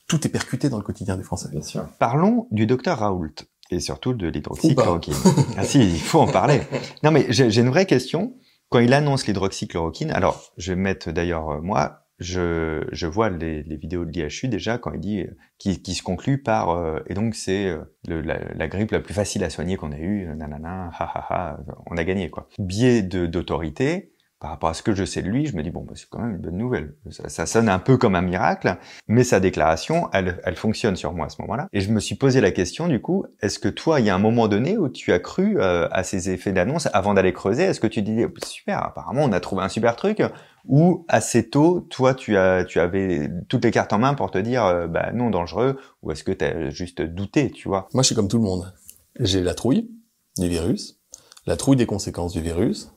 [0.07, 1.49] tout est percuté dans le quotidien des Français.
[1.51, 1.85] Bien sûr.
[1.99, 3.35] Parlons du docteur Raoult
[3.71, 5.15] et surtout de l'hydroxychloroquine.
[5.57, 6.61] ah si, il faut en parler.
[7.03, 8.35] Non mais j'ai j'ai une vraie question.
[8.69, 13.63] Quand il annonce l'hydroxychloroquine, alors je vais mettre d'ailleurs euh, moi, je, je vois les,
[13.63, 16.99] les vidéos de l'IHU déjà quand il dit euh, qui, qui se conclut par euh,
[17.08, 20.28] et donc c'est euh, la, la grippe la plus facile à soigner qu'on a eue,
[20.28, 22.47] euh, nanana, ha ha ha, on a gagné quoi.
[22.60, 24.12] Biais de d'autorité.
[24.38, 26.10] Par rapport à ce que je sais de lui, je me dis bon, bah, c'est
[26.10, 26.93] quand même une bonne nouvelle.
[27.10, 31.13] Ça, ça sonne un peu comme un miracle, mais sa déclaration, elle, elle fonctionne sur
[31.13, 31.67] moi à ce moment-là.
[31.71, 34.13] Et je me suis posé la question, du coup, est-ce que toi, il y a
[34.13, 37.63] un moment donné où tu as cru euh, à ces effets d'annonce avant d'aller creuser?
[37.63, 40.21] Est-ce que tu dis super, apparemment, on a trouvé un super truc
[40.67, 44.38] Ou assez tôt, toi, tu as, tu avais toutes les cartes en main pour te
[44.38, 47.88] dire, euh, bah non, dangereux Ou est-ce que tu as juste douté, tu vois?
[47.93, 48.73] Moi, je suis comme tout le monde.
[49.19, 49.89] J'ai la trouille
[50.38, 50.99] du virus,
[51.45, 52.91] la trouille des conséquences du virus.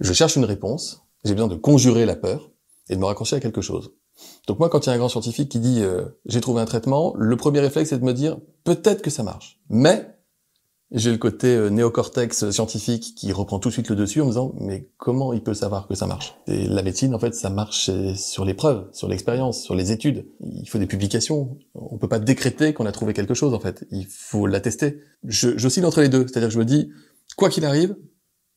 [0.00, 1.06] Je cherche une réponse.
[1.24, 2.50] J'ai besoin de conjurer la peur
[2.88, 3.92] et de me raccrocher à quelque chose.
[4.46, 6.64] Donc moi, quand il y a un grand scientifique qui dit euh, j'ai trouvé un
[6.64, 9.60] traitement, le premier réflexe c'est de me dire peut-être que ça marche.
[9.68, 10.14] Mais
[10.92, 14.30] j'ai le côté euh, néocortex scientifique qui reprend tout de suite le dessus en me
[14.30, 16.34] disant mais comment il peut savoir que ça marche?
[16.46, 19.92] Et la médecine en fait ça marche euh, sur les preuves, sur l'expérience, sur les
[19.92, 20.26] études.
[20.40, 21.56] Il faut des publications.
[21.74, 23.86] On peut pas décréter qu'on a trouvé quelque chose en fait.
[23.90, 25.00] Il faut l'attester.
[25.24, 26.90] Je j'oscille entre les deux, c'est-à-dire que je me dis
[27.36, 27.96] quoi qu'il arrive,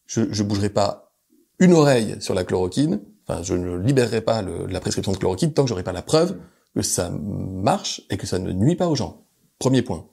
[0.08, 1.14] je je bougerai pas
[1.60, 3.02] une oreille sur la chloroquine.
[3.28, 6.36] Enfin, je ne libérerai pas la prescription de chloroquine tant que j'aurai pas la preuve
[6.76, 9.26] que ça marche et que ça ne nuit pas aux gens.
[9.60, 10.08] Premier point.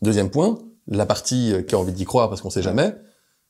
[0.00, 2.94] Deuxième point, la partie qui a envie d'y croire parce qu'on sait jamais,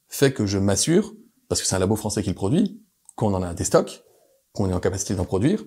[0.08, 1.14] fait que je m'assure,
[1.48, 2.82] parce que c'est un labo français qui le produit,
[3.16, 4.04] qu'on en a des stocks,
[4.52, 5.64] qu'on est en capacité d'en produire,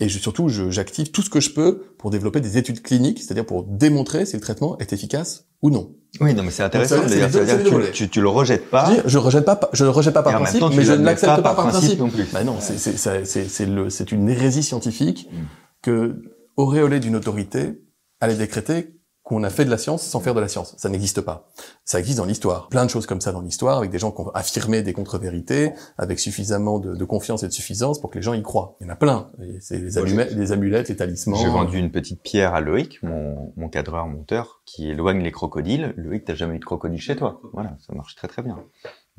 [0.00, 3.44] et je, surtout, j'active tout ce que je peux pour développer des études cliniques, c'est-à-dire
[3.44, 5.94] pour démontrer si le traitement est efficace ou non.
[6.22, 7.06] Oui, non, mais c'est intéressant.
[7.06, 8.90] C'est-à-dire tu, tu, le rejettes pas.
[9.04, 11.54] Je, je rejette pas, je le rejette pas par principe, mais je ne l'accepte pas,
[11.54, 11.98] par principe.
[11.98, 12.24] non plus.
[12.32, 15.36] Bah non, c'est une hérésie scientifique mm.
[15.82, 16.22] que
[16.56, 17.82] auréolé d'une autorité
[18.20, 20.74] allait décréter qu'on a fait de la science sans faire de la science.
[20.78, 21.50] Ça n'existe pas.
[21.84, 22.68] Ça existe dans l'histoire.
[22.68, 25.72] Plein de choses comme ça dans l'histoire, avec des gens qui ont affirmé des contre-vérités,
[25.98, 28.76] avec suffisamment de, confiance et de suffisance pour que les gens y croient.
[28.80, 29.30] Il y en a plein.
[29.60, 31.36] C'est les, amulettes, les amulettes, les talismans.
[31.36, 35.94] J'ai vendu une petite pierre à Loïc, mon, mon cadreur monteur, qui éloigne les crocodiles.
[35.96, 37.40] Loïc, t'as jamais eu de crocodile chez toi.
[37.52, 38.58] Voilà, ça marche très très bien.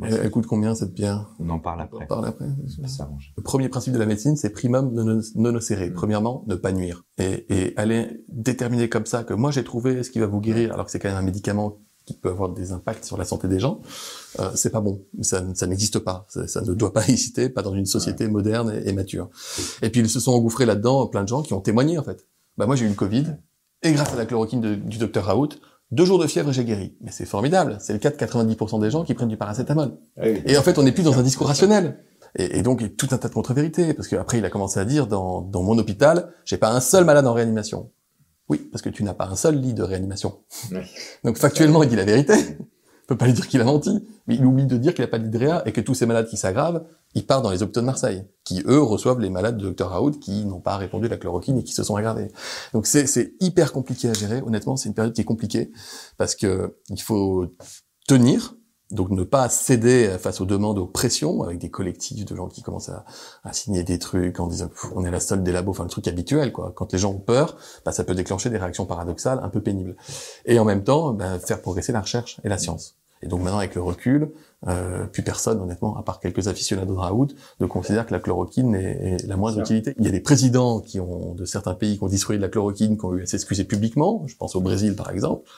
[0.03, 2.03] Elle, coûte combien cette pierre On en parle après.
[2.03, 2.45] On parle après.
[2.47, 5.89] Le premier principe de la médecine, c'est primum non nocere.
[5.89, 5.93] Mm.
[5.93, 7.03] Premièrement, ne pas nuire.
[7.17, 10.73] Et, et aller déterminer comme ça que moi j'ai trouvé ce qui va vous guérir,
[10.73, 13.47] alors que c'est quand même un médicament qui peut avoir des impacts sur la santé
[13.47, 13.81] des gens,
[14.39, 15.05] euh, c'est pas bon.
[15.21, 16.25] Ça, ça n'existe pas.
[16.29, 19.29] Ça, ne doit pas exister, pas dans une société moderne et, mature.
[19.81, 22.25] Et puis ils se sont engouffrés là-dedans, plein de gens qui ont témoigné en fait.
[22.57, 23.37] Bah moi j'ai eu le Covid
[23.83, 25.49] et grâce à la chloroquine du docteur Raoult,
[25.91, 26.95] deux jours de fièvre et j'ai guéri.
[27.01, 27.77] Mais c'est formidable.
[27.79, 29.97] C'est le cas de 90% des gens qui prennent du paracétamol.
[30.17, 31.99] Ah et en fait, on n'est plus dans un discours rationnel.
[32.35, 33.93] Et, et, donc, il y a tout un tas de contre-vérités.
[33.93, 37.03] Parce qu'après, il a commencé à dire, dans, dans mon hôpital, j'ai pas un seul
[37.03, 37.91] malade en réanimation.
[38.47, 40.39] Oui, parce que tu n'as pas un seul lit de réanimation.
[41.23, 42.35] Donc, factuellement, il dit la vérité
[43.11, 45.19] peut pas lui dire qu'il a menti, mais il oublie de dire qu'il a pas
[45.19, 48.25] d'hydréa et que tous ces malades qui s'aggravent, ils partent dans les hôpitaux de Marseille,
[48.43, 51.57] qui eux reçoivent les malades de Dr Raoult qui n'ont pas répondu à la chloroquine
[51.57, 52.29] et qui se sont aggravés.
[52.73, 54.41] Donc c'est hyper compliqué à gérer.
[54.41, 55.71] Honnêtement, c'est une période qui est compliquée
[56.17, 57.47] parce que il faut
[58.07, 58.55] tenir,
[58.91, 62.61] donc ne pas céder face aux demandes, aux pressions, avec des collectifs de gens qui
[62.61, 63.05] commencent à,
[63.43, 66.07] à signer des trucs en disant on est la seule des labos, enfin le truc
[66.07, 66.73] habituel quoi.
[66.75, 69.95] Quand les gens ont peur, bah, ça peut déclencher des réactions paradoxales un peu pénibles.
[70.45, 72.95] Et en même temps, bah, faire progresser la recherche et la science.
[73.21, 74.31] Et donc maintenant, avec le recul,
[74.67, 78.75] euh, plus personne, honnêtement, à part quelques aficionados de Raoult, ne considère que la chloroquine
[78.75, 79.95] est, la moindre utilité.
[79.97, 82.49] Il y a des présidents qui ont, de certains pays, qui ont discuté de la
[82.49, 84.23] chloroquine, qui ont eu à s'excuser publiquement.
[84.27, 85.49] Je pense au Brésil, par exemple.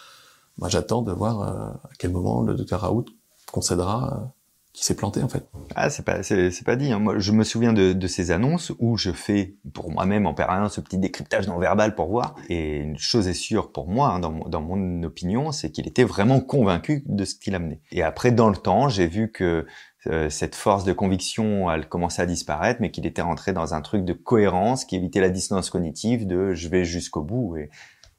[0.58, 3.06] Moi, j'attends de voir euh, à quel moment le docteur Raoult
[3.52, 4.26] concédera euh,
[4.74, 5.48] qui s'est planté en fait.
[5.76, 6.92] Ah c'est pas c'est pas dit.
[6.92, 7.00] Hein.
[7.00, 10.74] Moi je me souviens de, de, ces annonces où je fais pour moi-même en permanence
[10.74, 12.36] ce petit décryptage non verbal pour voir.
[12.50, 15.88] Et une chose est sûre pour moi hein, dans, mon, dans mon opinion, c'est qu'il
[15.88, 17.82] était vraiment convaincu de ce qu'il amenait.
[17.92, 19.68] Et après dans le temps, j'ai vu que
[20.08, 23.82] euh, cette force de conviction, elle commençait à disparaître, mais qu'il était rentré dans un
[23.82, 27.56] truc de cohérence qui évitait la dissonance cognitive de je vais jusqu'au bout.
[27.58, 27.70] Et,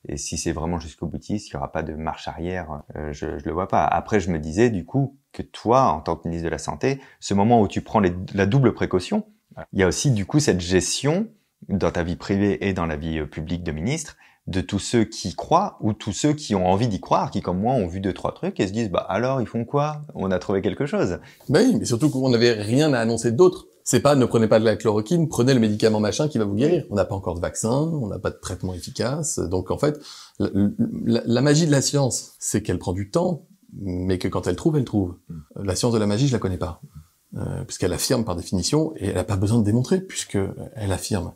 [0.09, 2.83] et si c'est vraiment jusqu'au boutiste, il n'y aura pas de marche arrière.
[2.97, 3.85] Euh, je, je le vois pas.
[3.85, 7.01] Après, je me disais du coup que toi, en tant que ministre de la santé,
[7.21, 9.25] ce moment où tu prends la double précaution,
[9.73, 11.29] il y a aussi du coup cette gestion
[11.69, 15.05] dans ta vie privée et dans la vie euh, publique de ministre de tous ceux
[15.05, 18.01] qui croient ou tous ceux qui ont envie d'y croire, qui comme moi ont vu
[18.01, 20.03] deux trois trucs et se disent bah alors ils font quoi?
[20.14, 21.19] On a trouvé quelque chose.
[21.49, 23.67] Bah oui, mais surtout qu'on n'avait rien à annoncer d'autre.
[23.87, 26.55] C'est pas ne prenez pas de la chloroquine, prenez le médicament machin qui va vous
[26.55, 26.85] guérir.
[26.88, 29.38] On n'a pas encore de vaccin, on n'a pas de traitement efficace.
[29.38, 30.01] Donc en fait,
[30.40, 33.47] la, magie de la science, c'est qu'elle prend du temps,
[33.79, 35.16] mais que quand elle trouve, elle trouve.
[35.29, 35.40] Mm.
[35.64, 36.81] La science de la magie, je la connais pas.
[37.37, 40.38] Euh, puisqu'elle affirme par définition et elle n'a pas besoin de démontrer puisque
[40.77, 41.33] elle affirme.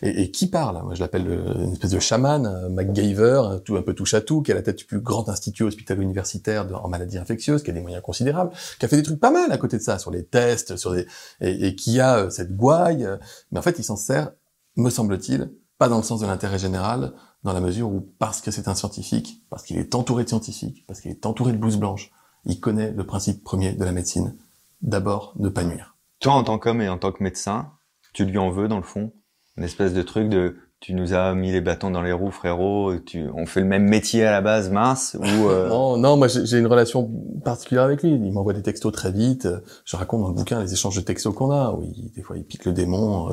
[0.00, 3.76] Et, et qui parle Moi, je l'appelle euh, une espèce de chaman, un MacGyver, tout
[3.76, 6.88] un peu touche à tout, qui a la tête du plus grand institut hospitalo-universitaire en
[6.88, 9.58] maladies infectieuses, qui a des moyens considérables, qui a fait des trucs pas mal à
[9.58, 11.06] côté de ça sur les tests, sur des
[11.42, 13.06] et, et qui a euh, cette gouaille.
[13.50, 14.30] Mais en fait, il s'en sert,
[14.76, 17.12] me semble-t-il, pas dans le sens de l'intérêt général,
[17.44, 20.86] dans la mesure où parce que c'est un scientifique, parce qu'il est entouré de scientifiques,
[20.86, 22.10] parce qu'il est entouré de blouses blanches,
[22.46, 24.34] il connaît le principe premier de la médecine
[24.82, 25.96] d'abord ne pas nuire.
[26.20, 27.72] Toi, en tant qu'homme et en tant que médecin,
[28.12, 29.12] tu lui en veux dans le fond
[29.56, 32.96] une espèce de truc de tu nous as mis les bâtons dans les roues, frérot.
[33.06, 35.16] Tu, on fait le même métier à la base, mince.
[35.20, 35.68] Ou euh...
[35.70, 37.08] non, non, moi j'ai une relation
[37.44, 38.10] particulière avec lui.
[38.10, 39.46] Il m'envoie des textos très vite.
[39.84, 41.70] Je raconte dans le bouquin les échanges de textos qu'on a.
[41.78, 43.28] Oui, des fois il pique le démon.
[43.28, 43.32] Euh,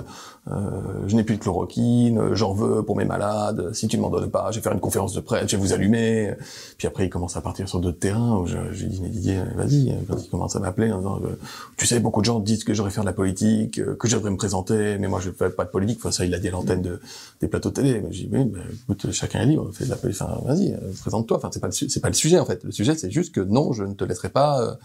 [0.51, 2.35] euh je n'ai plus de chloroquine.
[2.35, 3.73] J'en veux pour mes malades.
[3.73, 5.49] Si tu ne m'en donnes pas, je vais faire une conférence de presse.
[5.49, 6.35] Je vais vous allumer.
[6.77, 8.37] Puis après il commence à partir sur d'autres terrains.
[8.37, 9.97] Où je, je dis mais Didier, vas-y.
[10.07, 11.35] Quand il commence à m'appeler euh,
[11.77, 14.29] tu sais, beaucoup de gens disent que j'aurais faire de la politique, que je devrais
[14.29, 15.97] me présenter, mais moi je fais pas de politique.
[15.97, 16.99] Enfin ça il a dit l'antenne de
[17.39, 18.03] des plateaux télé.
[18.09, 18.51] J'ai dit, oui,
[18.83, 21.37] écoute, chacun est libre, fais de la, enfin, vas-y, euh, présente-toi.
[21.37, 22.63] Enfin, c'est pas c'est pas le sujet en fait.
[22.63, 24.75] Le sujet, c'est juste que non, je ne te laisserai pas euh,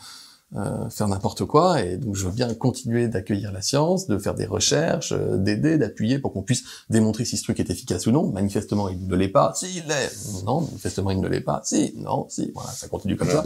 [0.56, 1.82] euh, faire n'importe quoi.
[1.82, 6.20] Et donc, je veux bien continuer d'accueillir la science, de faire des recherches, d'aider, d'appuyer
[6.20, 8.30] pour qu'on puisse démontrer si ce truc est efficace ou non.
[8.30, 9.52] Manifestement, il ne l'est pas.
[9.56, 10.44] Si, il l'est.
[10.44, 11.60] Non, manifestement, il ne l'est pas.
[11.64, 12.52] Si, non, si.
[12.54, 13.44] Voilà, ça continue comme ça.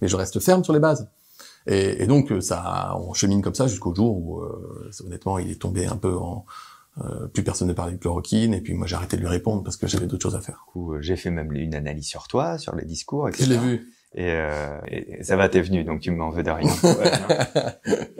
[0.00, 1.08] Mais je reste ferme sur les bases.
[1.66, 5.60] Et, et donc ça, on chemine comme ça jusqu'au jour où, euh, honnêtement, il est
[5.60, 6.44] tombé un peu en
[7.02, 9.64] euh, plus personne ne parlait de chloroquine et puis moi j'ai arrêté de lui répondre
[9.64, 10.64] parce que j'avais d'autres choses à faire.
[10.66, 13.44] Du coup, euh, j'ai fait même une analyse sur toi, sur les discours, etc.
[13.44, 13.88] Je l'ai vu.
[14.16, 16.70] Et, euh, et ça va, t'es venu, donc tu m'en veux de rien.
[16.84, 17.10] Ouais.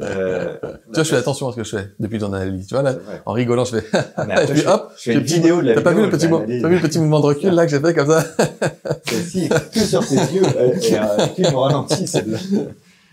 [0.00, 2.66] Euh, Tu vois, je fais attention à ce que je fais depuis ton analyse.
[2.66, 2.94] Tu vois, là,
[3.26, 5.68] en rigolant, je fais, après, je fais je- hop, je fais une petit- vidéo de
[5.68, 7.70] la T'as pas vu le petit, t'as vu le petit mouvement de recul là que
[7.70, 8.24] j'ai fait comme ça
[9.06, 12.38] Celle-ci, que sur tes yeux, et, euh, tu me ralentis, celle-là.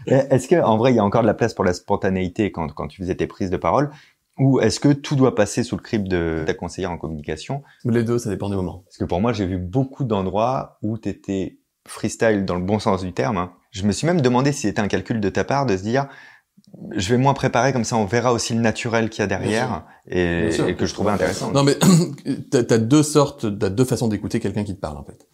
[0.07, 2.51] Et Est-ce que, en vrai, il y a encore de la place pour la spontanéité
[2.51, 3.91] quand, quand tu faisais tes prises de parole,
[4.37, 7.63] ou est-ce que tout doit passer sous le crible de ta conseillère en communication?
[7.85, 8.83] Les deux, ça dépend des moments.
[8.85, 12.79] Parce que pour moi, j'ai vu beaucoup d'endroits où tu étais freestyle dans le bon
[12.79, 13.37] sens du terme.
[13.37, 13.53] hein.
[13.71, 16.07] Je me suis même demandé si c'était un calcul de ta part de se dire,
[16.91, 19.85] je vais moins préparer comme ça, on verra aussi le naturel qu'il y a derrière,
[20.07, 21.51] et, que je trouvais intéressant.
[21.51, 21.77] Non, mais
[22.51, 25.27] t'as as deux sortes, t'as deux façons d'écouter quelqu'un qui te parle en fait.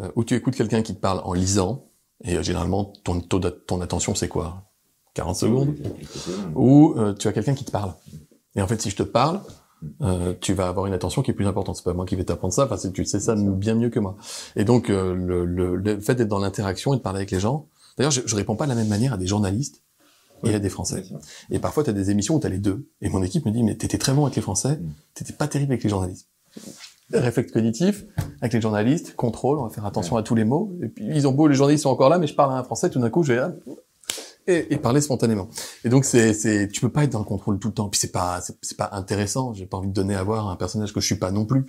[0.00, 1.86] Euh, où tu écoutes quelqu'un qui te parle en lisant,
[2.24, 4.70] et euh, généralement ton taux ton attention c'est quoi?
[5.14, 5.74] 40 secondes?
[6.54, 7.94] Ou euh, tu as quelqu'un qui te parle.
[8.56, 9.40] Et en fait, si je te parle,
[10.02, 11.76] euh, tu vas avoir une attention qui est plus importante.
[11.76, 14.00] C'est pas moi qui vais t'apprendre ça, parce que tu sais ça bien mieux que
[14.00, 14.16] moi.
[14.56, 17.40] Et donc euh, le, le, le fait d'être dans l'interaction et de parler avec les
[17.40, 17.68] gens.
[17.98, 19.82] D'ailleurs, je, je réponds pas de la même manière à des journalistes
[20.44, 21.02] et à des Français.
[21.50, 22.88] Et parfois, tu as des émissions où tu as les deux.
[23.00, 24.90] Et mon équipe me dit, mais t'étais très bon avec les Français, Mm.
[25.14, 26.28] t'étais pas terrible avec les journalistes.
[27.12, 28.04] Réflexe cognitif,
[28.40, 30.76] avec les journalistes, contrôle, on va faire attention à tous les mots.
[30.82, 32.64] Et puis, ils ont beau, les journalistes sont encore là, mais je parle à un
[32.64, 33.52] Français, tout d'un coup, je vais là,
[34.46, 35.48] et, et parler spontanément.
[35.84, 37.88] Et donc, c'est, c'est, tu peux pas être dans le contrôle tout le temps.
[37.88, 39.52] Puis c'est pas, c'est, pas intéressant.
[39.54, 41.64] J'ai pas envie de donner à voir un personnage que je suis pas non plus.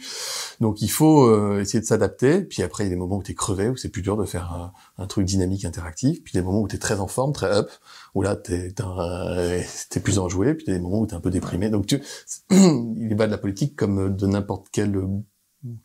[0.59, 2.41] Donc, il faut euh, essayer de s'adapter.
[2.41, 4.25] Puis après, il y a des moments où t'es crevé, où c'est plus dur de
[4.25, 6.23] faire un, truc dynamique, interactif.
[6.23, 7.69] Puis des moments où t'es très en forme, très up,
[8.15, 10.53] où là, t'es, t'es, t'es plus enjoué.
[10.53, 11.69] Puis des moments où t'es un peu déprimé.
[11.69, 12.01] Donc, tu,
[12.51, 15.07] il est bas de la politique comme de n'importe quel euh,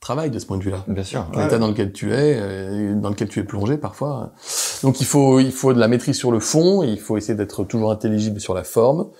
[0.00, 1.26] travail de ce point de vue-là Bien sûr.
[1.36, 4.32] l'état dans lequel tu es, euh, dans lequel tu es plongé parfois.
[4.82, 7.64] Donc il faut il faut de la maîtrise sur le fond, il faut essayer d'être
[7.64, 9.10] toujours intelligible sur la forme.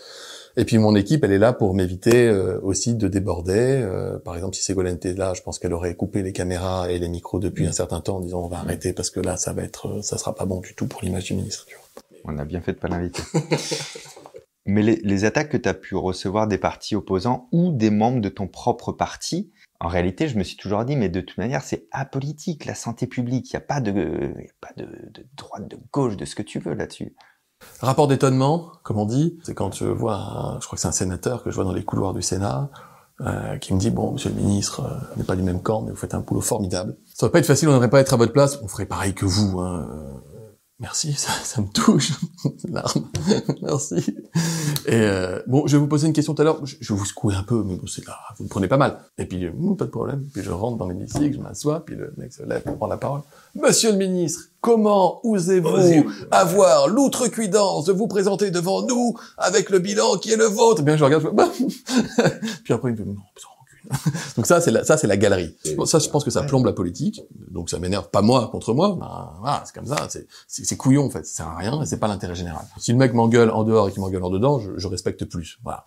[0.56, 3.80] Et puis mon équipe, elle est là pour m'éviter euh, aussi de déborder.
[3.82, 6.98] Euh, par exemple, si Ségolène était là, je pense qu'elle aurait coupé les caméras et
[6.98, 9.52] les micros depuis un certain temps en disant on va arrêter parce que là ça
[9.52, 11.64] va être euh, ça sera pas bon du tout pour l'image du ministre.
[11.66, 12.04] Tu vois.
[12.24, 13.22] On a bien fait de pas l'inviter.
[14.66, 18.20] Mais les, les attaques que tu as pu recevoir des partis opposants ou des membres
[18.20, 19.50] de ton propre parti,
[19.83, 23.09] en réalité, je me suis toujours dit, mais de toute manière, c'est apolitique, la santé
[23.09, 23.51] publique.
[23.51, 24.33] Il n'y a pas de,
[25.37, 27.16] droite, de gauche, de ce que tu veux là-dessus.
[27.81, 31.42] Rapport d'étonnement, comme on dit, c'est quand je vois, je crois que c'est un sénateur
[31.42, 32.71] que je vois dans les couloirs du Sénat,
[33.23, 35.83] euh, qui me dit bon, Monsieur le ministre, euh, on n'est pas du même camp,
[35.83, 36.97] mais vous faites un boulot formidable.
[37.12, 39.14] Ça va pas être facile, on n'aimerait pas être à votre place, on ferait pareil
[39.14, 39.59] que vous.
[39.59, 39.88] Hein.
[40.83, 42.11] Merci, ça, ça me touche,
[42.68, 43.09] larme.
[43.62, 44.05] Merci.
[44.87, 46.61] Et euh, bon, je vais vous poser une question tout à l'heure.
[46.64, 48.99] Je, vais vous secouer un peu, mais bon, c'est là, vous me prenez pas mal.
[49.16, 50.27] Et puis, euh, pas de problème.
[50.35, 52.99] Puis je rentre dans l'hémicycle, je m'assois, puis le mec se lève pour prendre la
[52.99, 53.21] parole.
[53.55, 60.16] Monsieur le ministre, comment osez-vous avoir l'outrecuidance de vous présenter devant nous avec le bilan
[60.16, 60.81] qui est le vôtre?
[60.83, 61.29] Eh Bien, je regarde, je
[62.64, 63.16] puis après il me fait non.
[64.37, 65.57] Donc ça, c'est la, ça, c'est la galerie.
[65.87, 67.23] Ça, je pense que ça plombe la politique.
[67.51, 68.97] Donc ça m'énerve pas moi contre moi.
[68.99, 70.07] Ben, voilà, c'est comme ça.
[70.09, 71.25] C'est, c'est, c'est couillon en fait.
[71.27, 72.64] Ça sert à rien et c'est pas l'intérêt général.
[72.79, 75.59] Si le mec m'engueule en dehors et qu'il m'engueule en dedans, je, je respecte plus.
[75.64, 75.85] Voilà.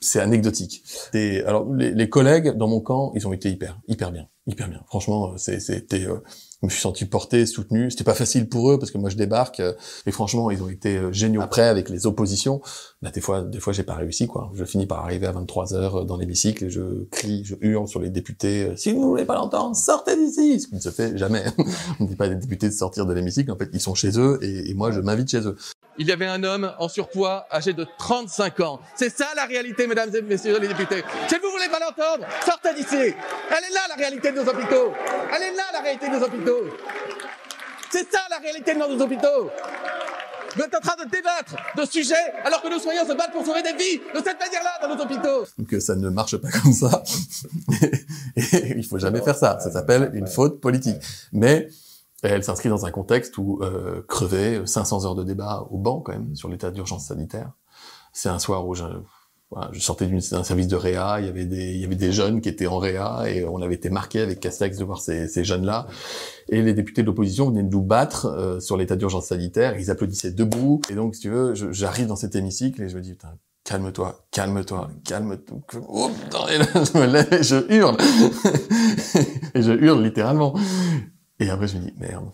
[0.00, 0.84] C'est anecdotique.
[1.14, 4.68] Et alors les, les collègues dans mon camp, ils ont été hyper, hyper bien, hyper
[4.68, 4.80] bien.
[4.86, 6.18] Franchement, c'est, c'était, euh,
[6.60, 7.90] je me suis senti porté, soutenu.
[7.90, 9.60] C'était pas facile pour eux parce que moi je débarque.
[9.60, 9.72] euh,
[10.04, 11.40] et franchement, ils ont été euh, géniaux.
[11.40, 12.60] Après, avec les oppositions,
[13.10, 14.50] des fois, des fois, j'ai pas réussi, quoi.
[14.54, 18.00] Je finis par arriver à 23 heures dans l'hémicycle et je crie, je hurle sur
[18.00, 18.64] les députés.
[18.70, 20.60] euh, si vous voulez pas l'entendre, sortez d'ici!
[20.60, 21.44] Ce qui ne se fait jamais.
[22.00, 23.50] On ne dit pas à des députés de sortir de l'hémicycle.
[23.50, 25.56] En fait, ils sont chez eux et, et moi, je m'invite chez eux.
[25.98, 28.80] Il y avait un homme en surpoids âgé de 35 ans.
[28.96, 31.02] C'est ça la réalité, mesdames et messieurs les députés.
[31.28, 32.96] Si vous voulez pas l'entendre, sortez d'ici.
[32.96, 34.92] Elle est là la réalité de nos hôpitaux.
[35.34, 36.64] Elle est là la réalité de nos hôpitaux.
[37.90, 39.50] C'est ça la réalité de nos hôpitaux.
[40.54, 43.44] Vous êtes en train de débattre de sujets alors que nos soignants se battent pour
[43.44, 45.46] sauver des vies de cette manière-là dans nos hôpitaux.
[45.72, 47.02] Euh, ça ne marche pas comme ça.
[48.36, 49.58] et il faut jamais faire ça.
[49.60, 50.96] Ça s'appelle une faute politique.
[51.32, 51.68] Mais
[52.22, 56.12] elle s'inscrit dans un contexte où euh, crever 500 heures de débat au banc quand
[56.12, 57.50] même sur l'état d'urgence sanitaire.
[58.12, 58.84] C'est un soir où je,
[59.50, 62.10] voilà, je sortais d'un service de réa, il y avait des il y avait des
[62.10, 65.28] jeunes qui étaient en réa et on avait été marqué avec Castex de voir ces,
[65.28, 65.86] ces jeunes-là.
[66.48, 69.78] Et les députés de l'opposition venaient de nous battre euh, sur l'état d'urgence sanitaire.
[69.78, 70.80] Ils applaudissaient debout.
[70.90, 74.26] Et donc, si tu veux, j'arrive dans cet hémicycle et je me dis, putain, calme-toi,
[74.32, 75.58] calme-toi, calme-toi.
[75.88, 77.96] Oh, je me lève et je hurle.
[79.54, 80.54] et je hurle littéralement.
[81.38, 82.26] Et après, je me dis, merde.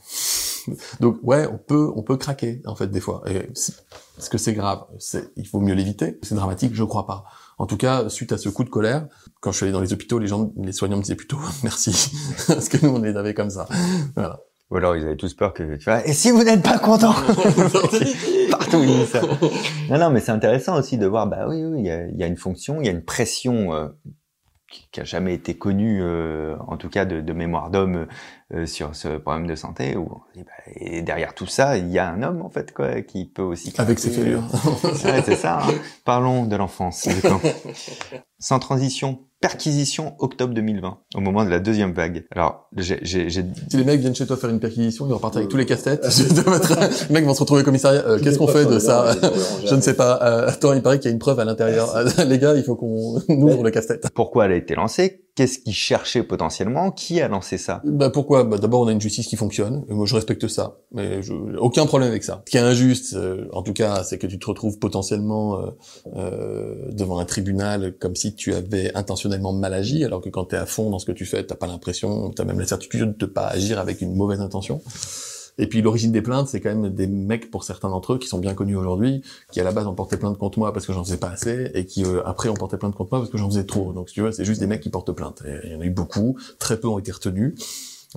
[1.00, 3.22] Donc, ouais, on peut, on peut craquer, en fait, des fois.
[3.26, 6.18] Est-ce que c'est grave C'est, il faut mieux l'éviter.
[6.22, 7.24] C'est dramatique, je crois pas.
[7.58, 9.06] En tout cas, suite à ce coup de colère,
[9.40, 12.12] quand je suis allé dans les hôpitaux, les gens, les soignants me disaient plutôt merci,
[12.46, 13.68] parce que nous, on les avait comme ça.
[14.14, 14.40] Voilà.
[14.70, 17.12] Ou alors ils avaient tous peur que tu vois, et si vous n'êtes pas content?
[18.50, 19.20] Partout ils disent ça.
[19.90, 22.22] Non, non, mais c'est intéressant aussi de voir, bah oui, oui, il y a, y
[22.24, 23.88] a une fonction, il y a une pression euh,
[24.72, 28.06] qui, qui a jamais été connue, euh, en tout cas de, de mémoire d'homme,
[28.54, 29.96] euh, sur ce problème de santé.
[29.96, 30.42] Où, bah,
[30.74, 33.72] et derrière tout ça, il y a un homme, en fait, quoi, qui peut aussi...
[33.78, 34.42] Avec ses fêlures.
[35.04, 35.60] Ouais, c'est ça.
[35.62, 35.72] hein.
[36.04, 37.08] Parlons de l'enfance.
[38.38, 42.24] Sans transition, perquisition octobre 2020, au moment de la deuxième vague.
[42.34, 45.36] Alors, j'ai, j'ai, j'ai- Si les mecs viennent chez toi faire une perquisition, ils repartent
[45.36, 46.02] avec tous les casse-têtes.
[47.08, 48.02] les mecs vont se retrouver au commissariat.
[48.06, 49.14] Euh, Qu'est-ce qu'on fait de ça
[49.66, 50.18] Je ne sais pas.
[50.22, 51.94] Euh, attends, il paraît qu'il y a une preuve à l'intérieur.
[51.96, 54.06] Euh, les gars, il faut qu'on ouvre le casse-tête.
[54.14, 55.24] pourquoi elle a été lancée?
[55.34, 57.80] Qu'est-ce qu'ils cherchaient potentiellement Qui a lancé ça?
[57.84, 58.44] Bah pourquoi?
[58.44, 59.82] Bah, D'abord, on a une justice qui fonctionne.
[59.88, 60.76] Moi, je respecte ça.
[60.92, 61.32] Mais je...
[61.56, 62.42] aucun problème avec ça.
[62.46, 65.70] Ce qui est injuste, euh, en tout cas, c'est que tu te retrouves potentiellement euh,
[66.16, 70.54] euh, devant un tribunal comme si tu avais intentionnellement mal agi, alors que quand tu
[70.54, 73.16] es à fond dans ce que tu fais, t'as pas l'impression, t'as même la certitude
[73.16, 74.82] de pas agir avec une mauvaise intention.
[75.58, 78.26] Et puis l'origine des plaintes, c'est quand même des mecs pour certains d'entre eux qui
[78.26, 79.22] sont bien connus aujourd'hui,
[79.52, 81.70] qui à la base ont porté plainte contre moi parce que j'en faisais pas assez,
[81.74, 83.92] et qui euh, après ont porté plainte contre moi parce que j'en faisais trop.
[83.92, 85.42] Donc si tu veux, c'est juste des mecs qui portent plainte.
[85.46, 87.54] Et il y en a eu beaucoup, très peu ont été retenus.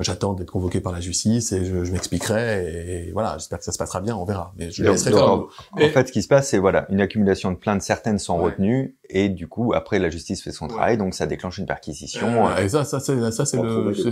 [0.01, 3.71] J'attends d'être convoqué par la justice et je, je m'expliquerai et voilà, j'espère que ça
[3.71, 4.53] se passera bien, on verra.
[4.57, 6.99] Mais je Donc, laisserai donc, en, en fait, ce qui se passe, c'est voilà, une
[6.99, 8.45] accumulation de plaintes, certaines sont Ouais.
[8.51, 12.43] retenues, et du coup, après, la justice fait son travail, donc ça déclenche une perquisition.
[12.45, 14.11] Ouais, et ça, ça c'est ça c'est le c'est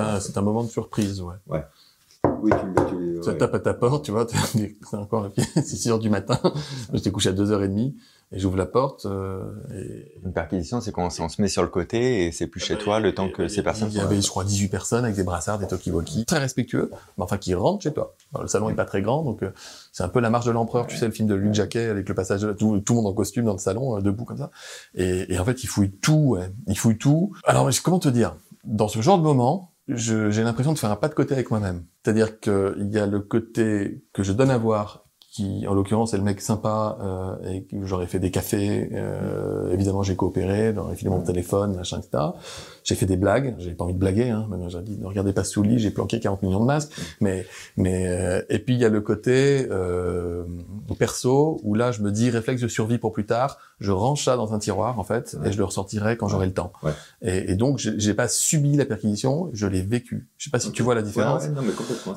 [0.00, 1.60] un c'est- un un moment de surprise, ouais.
[2.42, 3.38] Oui, tu, tu, Ça ouais.
[3.38, 4.36] tape à ta porte, tu vois, t'es-
[4.90, 6.38] c'est encore c'est 6 heures du matin.
[6.92, 7.94] J'étais couché à 2h30
[8.30, 9.42] et j'ouvre la porte euh,
[9.74, 12.76] et Une perquisition, c'est quand on, se met sur le côté et c'est plus chez
[12.76, 15.22] toi le temps que ces personnes Il y avait, je crois, 18 personnes avec des
[15.22, 18.14] brassards, des talkie-walkie, très respectueux, mais enfin qui rentrent chez toi.
[18.34, 19.50] Alors, le salon est pas très grand, donc euh,
[19.92, 22.06] c'est un peu la marche de l'empereur, tu sais, le film de Luc Jacquet avec
[22.08, 24.38] le passage de tout, tout le monde en costume dans le salon, euh, debout comme
[24.38, 24.50] ça.
[24.94, 26.52] Et, et en fait, ils fouillent tout, ouais.
[26.66, 27.32] ils fouillent tout.
[27.44, 28.36] Alors, comment te dire?
[28.64, 31.86] Dans ce genre de moment, j'ai l'impression de faire un pas de côté avec moi-même.
[32.02, 35.07] C'est-à-dire qu'il y a le côté que je donne à voir
[35.38, 39.72] qui, en l'occurrence, est le mec sympa, euh, et que j'aurais fait des cafés, euh,
[39.72, 42.24] évidemment j'ai coopéré, j'aurais filé mon téléphone, machin, etc.
[42.82, 45.32] J'ai fait des blagues, j'ai pas envie de blaguer, hein, maintenant j'ai dit ne regardez
[45.32, 48.74] pas sous le lit, j'ai planqué 40 millions de masques, mais, mais, euh, et puis
[48.74, 50.42] il y a le côté euh,
[50.98, 54.36] perso, où là je me dis réflexe de survie pour plus tard, je range ça
[54.36, 56.72] dans un tiroir en fait, et je le ressortirai quand j'aurai le temps.
[56.82, 56.90] Ouais.
[57.22, 60.26] Et, et donc j'ai pas subi la perquisition, je l'ai vécu.
[60.36, 61.44] Je sais pas si tu vois la différence.
[61.44, 62.16] Ouais, non, mais complètement.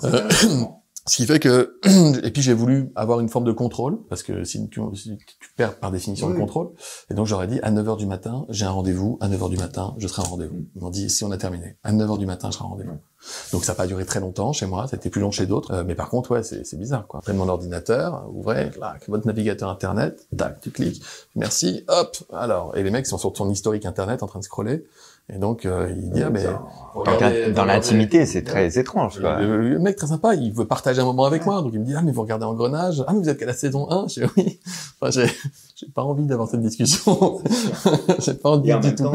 [1.08, 1.80] Ce qui fait que,
[2.24, 5.54] et puis j'ai voulu avoir une forme de contrôle, parce que si tu, si tu
[5.56, 6.72] perds par définition le contrôle,
[7.10, 9.95] et donc j'aurais dit à 9h du matin, j'ai un rendez-vous, à 9h du matin,
[9.97, 10.68] je serai en rendez-vous.
[10.76, 12.99] Ils m'ont dit, si on a terminé, à 9h du matin, je serai en rendez-vous.
[13.54, 15.46] Donc ça n'a pas duré très longtemps chez moi, ça a été plus long chez
[15.46, 17.20] d'autres, euh, mais par contre, ouais, c'est c'est bizarre, quoi.
[17.20, 21.04] Après mon ordinateur, ouvrez, clac, votre navigateur internet, tac, tu cliques,
[21.36, 24.86] merci, hop, alors, et les mecs sont sur ton historique internet en train de scroller,
[25.30, 26.46] et donc euh, il dit, ah, mais...
[27.54, 29.20] Dans l'intimité, c'est très étrange.
[29.22, 29.40] Quoi.
[29.40, 31.86] Le, le mec très sympa, il veut partager un moment avec moi, donc il me
[31.86, 34.26] dit ah mais vous regardez Engrenage, ah mais vous êtes qu'à la saison 1, je
[34.26, 34.60] dis oui.
[35.00, 35.32] Enfin, j'ai
[35.76, 37.42] j'ai pas envie d'avoir cette discussion,
[38.20, 39.04] j'ai pas envie Et en du même tout.
[39.06, 39.14] temps,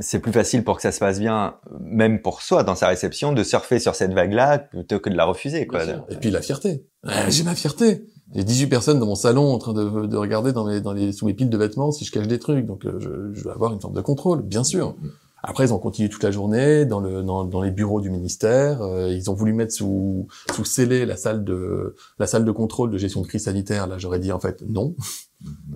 [0.00, 3.32] C'est plus facile pour que ça se passe bien, même pour soi dans sa réception,
[3.32, 5.66] de surfer sur cette vague-là plutôt que de la refuser.
[5.66, 5.80] Quoi.
[6.08, 6.86] Et puis la fierté,
[7.28, 8.04] j'ai ma fierté.
[8.34, 11.12] J'ai 18 personnes dans mon salon en train de, de regarder dans les, dans les,
[11.12, 13.50] sous mes piles de vêtements si je cache des trucs, donc euh, je, je veux
[13.50, 14.94] avoir une forme de contrôle, bien sûr.
[15.42, 18.82] Après, ils ont continué toute la journée dans, le, dans, dans les bureaux du ministère.
[18.82, 22.90] Euh, ils ont voulu mettre sous, sous scellé la salle de la salle de contrôle
[22.90, 23.86] de gestion de crise sanitaire.
[23.86, 24.96] Là, j'aurais dit en fait non,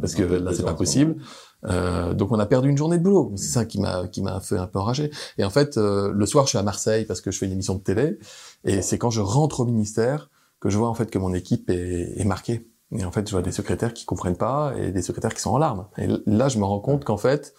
[0.00, 1.16] parce que là, c'est pas possible.
[1.64, 3.32] Euh, donc, on a perdu une journée de boulot.
[3.36, 5.10] C'est ça qui m'a qui m'a fait un peu enragé.
[5.38, 7.52] Et en fait, euh, le soir, je suis à Marseille parce que je fais une
[7.52, 8.18] émission de télé.
[8.64, 11.70] Et c'est quand je rentre au ministère que je vois en fait que mon équipe
[11.70, 12.68] est, est marquée.
[12.96, 15.50] Et en fait, je vois des secrétaires qui comprennent pas et des secrétaires qui sont
[15.50, 15.86] en larmes.
[15.98, 17.54] Et là, je me rends compte qu'en fait,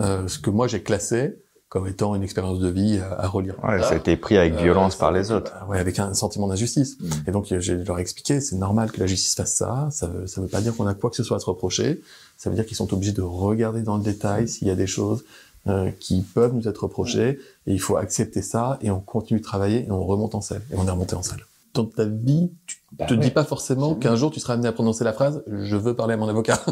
[0.00, 1.38] euh, ce que moi j'ai classé
[1.68, 3.56] comme étant une expérience de vie à, à relire.
[3.64, 5.52] Ouais, ça a été pris avec violence Euh, par les autres.
[5.68, 7.00] Ouais, avec un sentiment d'injustice.
[7.00, 7.06] Mm.
[7.26, 9.88] Et donc, je leur ai expliqué, c'est normal que la justice fasse ça.
[9.90, 12.02] Ça veut, ça veut pas dire qu'on a quoi que ce soit à se reprocher.
[12.42, 14.88] Ça veut dire qu'ils sont obligés de regarder dans le détail s'il y a des
[14.88, 15.22] choses
[15.68, 17.38] euh, qui peuvent nous être reprochées.
[17.68, 20.62] Et il faut accepter ça et on continue de travailler et on remonte en selle.
[20.72, 21.46] Et on est remonté en selle.
[21.72, 23.20] Dans ta vie, tu Bah te ouais.
[23.20, 26.14] dis pas forcément qu'un jour tu seras amené à prononcer la phrase «je veux parler
[26.14, 26.60] à mon avocat».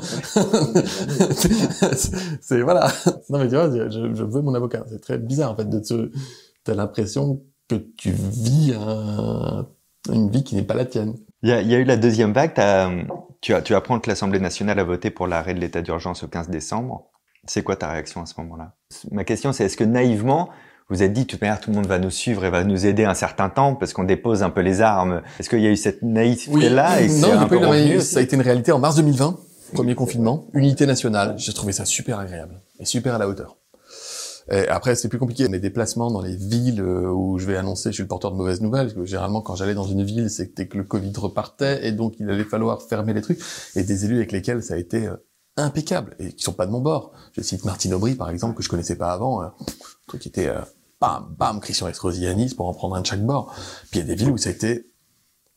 [2.40, 2.90] C'est voilà.
[3.28, 4.84] Non mais tu vois, je, je veux mon avocat.
[4.88, 6.10] C'est très bizarre en fait de te.
[6.64, 9.66] T'as l'impression que tu vis un-
[10.12, 11.14] une vie qui n'est pas la tienne.
[11.42, 12.52] Il y a, il y a eu la deuxième vague.
[13.40, 16.28] tu, as, tu apprends que l'Assemblée nationale a voté pour l'arrêt de l'état d'urgence au
[16.28, 17.06] 15 décembre.
[17.46, 18.74] C'est quoi ta réaction à ce moment-là?
[19.10, 20.50] Ma question, c'est est-ce que naïvement,
[20.90, 22.84] vous êtes dit, de toute manière, tout le monde va nous suivre et va nous
[22.84, 25.22] aider un certain temps parce qu'on dépose un peu les armes?
[25.38, 28.22] Est-ce qu'il y a eu cette naïveté-là et que non, un peu eu ça a
[28.22, 29.38] été une réalité en mars 2020,
[29.72, 31.34] premier confinement, unité nationale.
[31.38, 33.56] J'ai trouvé ça super agréable et super à la hauteur.
[34.50, 35.48] Après, c'est plus compliqué.
[35.48, 38.36] Mes déplacements dans les villes euh, où je vais annoncer, je suis le porteur de
[38.36, 38.86] mauvaises nouvelles.
[38.86, 42.14] Parce que généralement, quand j'allais dans une ville, c'était que le Covid repartait et donc
[42.18, 43.40] il allait falloir fermer les trucs.
[43.76, 45.16] Et des élus avec lesquels ça a été euh,
[45.56, 47.12] impeccable et qui sont pas de mon bord.
[47.32, 49.42] Je cite Martine Aubry, par exemple, que je connaissais pas avant.
[49.42, 49.48] Euh,
[50.08, 50.60] truc qui était euh,
[51.00, 52.26] bam, bam, Christian Estrosi
[52.56, 53.54] pour en prendre un de chaque bord.
[53.90, 54.89] Puis il y a des villes où ça a été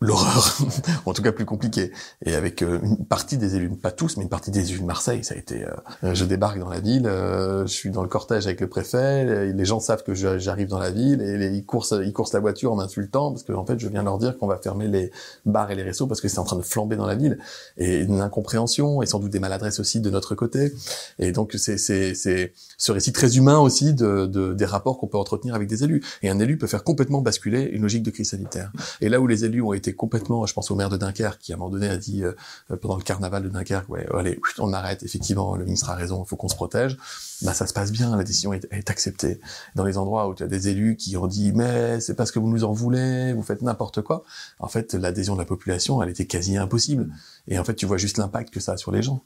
[0.03, 0.57] l'horreur,
[1.05, 1.91] en tout cas plus compliqué.
[2.25, 4.85] Et avec euh, une partie des élus, pas tous, mais une partie des élus de
[4.85, 5.65] Marseille, ça a été.
[6.03, 9.51] euh, je débarque dans la ville, euh, je suis dans le cortège avec le préfet,
[9.51, 12.73] les- gens savent que j'arrive dans la ville et ils coursent, ils coursent la voiture
[12.73, 15.09] en m'insultant parce que en fait je viens leur dire qu'on va fermer les
[15.45, 17.37] bars et les restos parce que c'est en train de flamber dans la ville
[17.77, 20.73] et une incompréhension et sans doute des maladresses aussi de notre côté.
[21.17, 25.07] Et donc c'est c'est c'est ce récit très humain aussi de, de des rapports qu'on
[25.07, 26.03] peut entretenir avec des élus.
[26.23, 28.71] Et un élu peut faire complètement basculer une logique de crise sanitaire.
[28.99, 31.51] Et là où les élus ont été complètement, je pense au maire de Dunkerque qui
[31.51, 32.33] à un moment donné a dit euh,
[32.81, 35.03] pendant le carnaval de Dunkerque, ouais, allez, on arrête.
[35.03, 36.97] Effectivement, le ministre a raison, il faut qu'on se protège.
[37.41, 39.39] Bah ça se passe bien, la décision est, est acceptée.
[39.75, 42.39] Dans les endroits où tu as des élus qui ont dit mais c'est parce que
[42.39, 44.23] vous nous en voulez, vous faites n'importe quoi.
[44.59, 47.09] En fait, l'adhésion de la population, elle était quasi impossible.
[47.47, 49.21] Et en fait, tu vois juste l'impact que ça a sur les gens.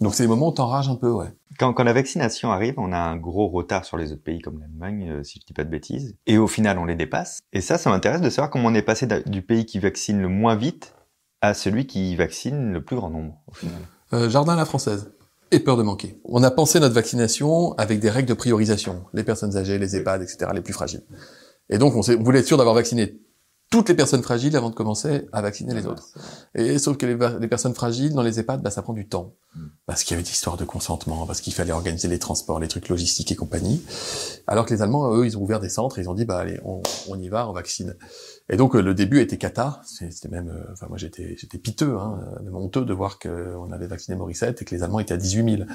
[0.00, 1.32] Donc c'est les moments où t'enrages un peu, ouais.
[1.58, 4.60] Quand, quand la vaccination arrive, on a un gros retard sur les autres pays comme
[4.60, 6.14] l'Allemagne, euh, si je dis pas de bêtises.
[6.26, 7.40] Et au final, on les dépasse.
[7.52, 10.28] Et ça, ça m'intéresse de savoir comment on est passé du pays qui vaccine le
[10.28, 10.94] moins vite
[11.40, 13.80] à celui qui vaccine le plus grand nombre, au final.
[14.12, 15.10] Euh, jardin à la française.
[15.50, 16.20] Et peur de manquer.
[16.24, 19.04] On a pensé notre vaccination avec des règles de priorisation.
[19.12, 21.02] Les personnes âgées, les EHPAD, etc., les plus fragiles.
[21.70, 23.18] Et donc, on, on voulait être sûr d'avoir vacciné
[23.70, 26.08] toutes les personnes fragiles avant de commencer à vacciner les autres.
[26.54, 29.34] Et sauf que les, personnes fragiles dans les EHPAD, bah, ça prend du temps.
[29.86, 32.68] Parce qu'il y avait des histoires de consentement, parce qu'il fallait organiser les transports, les
[32.68, 33.82] trucs logistiques et compagnie.
[34.46, 36.38] Alors que les Allemands, eux, ils ont ouvert des centres et ils ont dit, bah
[36.38, 37.94] allez, on, on y va, on vaccine.
[38.50, 39.80] Et donc euh, le début était cata.
[39.84, 43.72] C'était même, euh, enfin moi j'étais, j'étais piteux, hein, euh, même honteux de voir qu'on
[43.72, 45.68] avait vacciné Morissette et que les Allemands étaient à 18 000,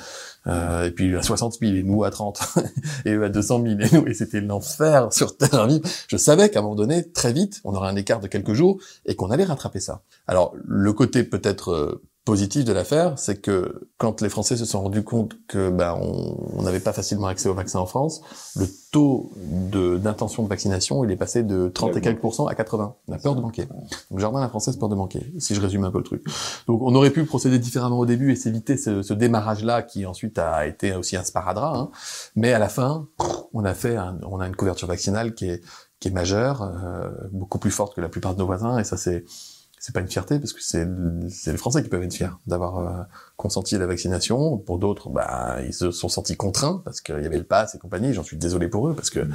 [0.47, 2.41] euh, et puis à 60 000 et nous à 30,
[3.05, 5.81] et eux à 200 000 et nous, et c'était l'enfer sur terre vive.
[6.07, 8.79] Je savais qu'à un moment donné, très vite, on aurait un écart de quelques jours
[9.05, 10.01] et qu'on allait rattraper ça.
[10.27, 14.81] Alors le côté peut-être euh, positif de l'affaire, c'est que quand les Français se sont
[14.81, 18.21] rendus compte que ben on n'avait pas facilement accès au vaccin en France,
[18.55, 22.55] le taux de d'intention de vaccination il est passé de 30 et quelques pourcents à
[22.55, 22.95] 80.
[23.07, 23.65] On a peur de manquer.
[24.09, 25.33] Donc jardin la française peur de manquer.
[25.37, 26.23] Si je résume un peu le truc.
[26.67, 30.39] Donc on aurait pu procéder différemment au début et s'éviter ce, ce démarrage-là qui ensuite
[30.39, 31.75] a été aussi un sparadrap.
[31.75, 31.89] Hein.
[32.37, 33.07] Mais à la fin,
[33.53, 35.61] on a fait, un- on a une couverture vaccinale qui est
[35.99, 38.97] qui est majeure, euh, beaucoup plus forte que la plupart de nos voisins et ça
[38.97, 39.23] c'est
[39.83, 40.87] c'est pas une fierté parce que c'est
[41.29, 43.03] c'est les Français qui peuvent être fiers d'avoir euh,
[43.35, 44.57] consenti à la vaccination.
[44.57, 47.79] Pour d'autres, bah ils se sont sentis contraints parce qu'il y avait le pass et
[47.79, 48.13] compagnie.
[48.13, 49.27] J'en suis désolé pour eux parce que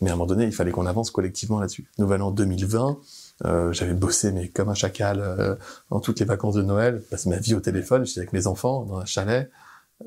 [0.00, 1.86] mais à un moment donné, il fallait qu'on avance collectivement là-dessus.
[1.98, 2.98] Nouvel an 2020,
[3.44, 5.54] euh, j'avais bossé mais comme un chacal euh,
[5.90, 8.46] dans toutes les vacances de Noël, je passe ma vie au téléphone, j'étais avec mes
[8.46, 9.50] enfants dans un chalet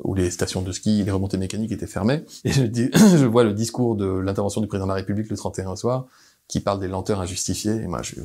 [0.03, 2.25] où les stations de ski les remontées mécaniques étaient fermées.
[2.45, 5.37] Et je, dis, je vois le discours de l'intervention du président de la République le
[5.37, 6.07] 31 au soir,
[6.47, 7.75] qui parle des lenteurs injustifiées.
[7.75, 8.15] Et moi, je,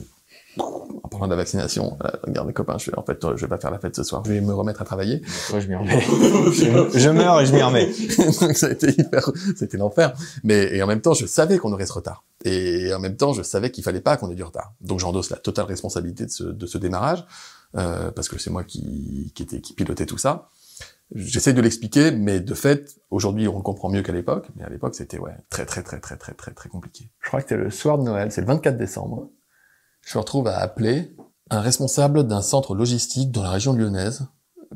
[0.59, 3.49] en parlant de la vaccination, euh, regarde les copains, je fais, en fait, je vais
[3.49, 5.23] pas faire la fête ce soir, je vais me remettre à travailler.
[5.51, 6.01] Moi, je m'y remets.
[6.01, 7.87] je, je meurs et je m'y remets.
[8.41, 10.15] Donc ça a été hyper, c'était l'enfer.
[10.45, 12.25] Mais et en même temps, je savais qu'on aurait ce retard.
[12.45, 14.75] Et en même temps, je savais qu'il fallait pas qu'on ait du retard.
[14.81, 17.25] Donc j'endosse la totale responsabilité de ce, de ce démarrage
[17.77, 20.51] euh, parce que c'est moi qui, qui était qui pilotait tout ça.
[21.15, 24.49] J'essaie de l'expliquer, mais de fait, aujourd'hui, on le comprend mieux qu'à l'époque.
[24.57, 27.11] Mais à l'époque, c'était ouais très très très très très très très compliqué.
[27.21, 29.31] Je crois que c'était le soir de Noël, c'est le 24 décembre.
[30.09, 31.15] Je me retrouve à appeler
[31.51, 34.27] un responsable d'un centre logistique dans la région lyonnaise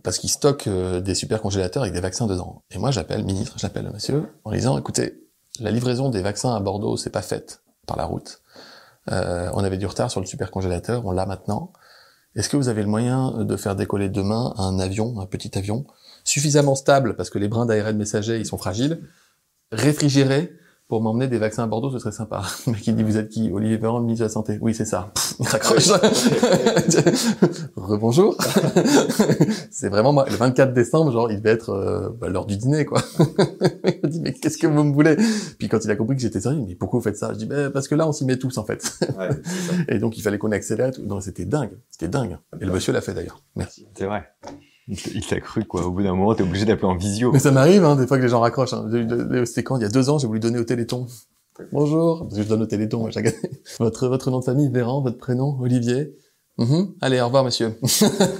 [0.02, 2.62] parce qu'il stocke euh, des super congélateurs avec des vaccins dedans.
[2.70, 5.26] Et moi, j'appelle le ministre, j'appelle le monsieur en disant, écoutez,
[5.58, 8.42] la livraison des vaccins à Bordeaux, c'est pas faite par la route.
[9.10, 11.72] Euh, on avait du retard sur le super congélateur, on l'a maintenant.
[12.36, 15.86] Est-ce que vous avez le moyen de faire décoller demain un avion, un petit avion,
[16.24, 19.08] suffisamment stable, parce que les brins d'ARN messager, ils sont fragiles,
[19.70, 20.52] réfrigéré,
[20.92, 22.42] pour m'emmener des vaccins à Bordeaux, ce serait sympa.
[22.66, 23.50] Le mec, il dit, vous êtes qui?
[23.50, 24.58] Olivier Véran, le ministre de la Santé.
[24.60, 25.10] Oui, c'est ça.
[25.40, 25.88] Raccroche.
[27.76, 28.36] Rebonjour.
[29.70, 30.26] c'est vraiment moi.
[30.28, 33.00] Le 24 décembre, genre, il devait être euh, bah, l'heure du dîner, quoi.
[33.18, 35.16] il me dit, mais qu'est-ce que vous me voulez?
[35.58, 37.32] Puis quand il a compris que j'étais sérieux, il me dit, pourquoi vous faites ça?
[37.32, 38.98] Je dis, bah, parce que là, on s'y met tous, en fait.
[39.18, 39.30] Ouais,
[39.88, 40.90] Et donc, il fallait qu'on accélère.
[40.90, 41.00] Tout.
[41.06, 41.72] Non, c'était dingue.
[41.90, 42.36] C'était dingue.
[42.60, 43.42] Et le monsieur l'a fait, d'ailleurs.
[43.56, 43.86] Merci.
[43.94, 44.24] C'est vrai.
[44.88, 45.86] Il t'a cru, quoi.
[45.86, 47.32] Au bout d'un moment, t'es obligé d'appeler en visio.
[47.32, 48.72] Mais ça m'arrive, hein, des fois que les gens raccrochent.
[48.72, 48.88] Hein.
[49.44, 51.06] C'était quand Il y a deux ans, j'ai voulu donner au Téléthon.
[51.70, 53.62] Bonjour, parce que je donne au Téléthon chaque année.
[53.78, 56.16] Votre, votre nom de famille, Véran, votre prénom, Olivier.
[56.58, 56.94] Mhm.
[57.00, 57.78] Allez, au revoir, monsieur.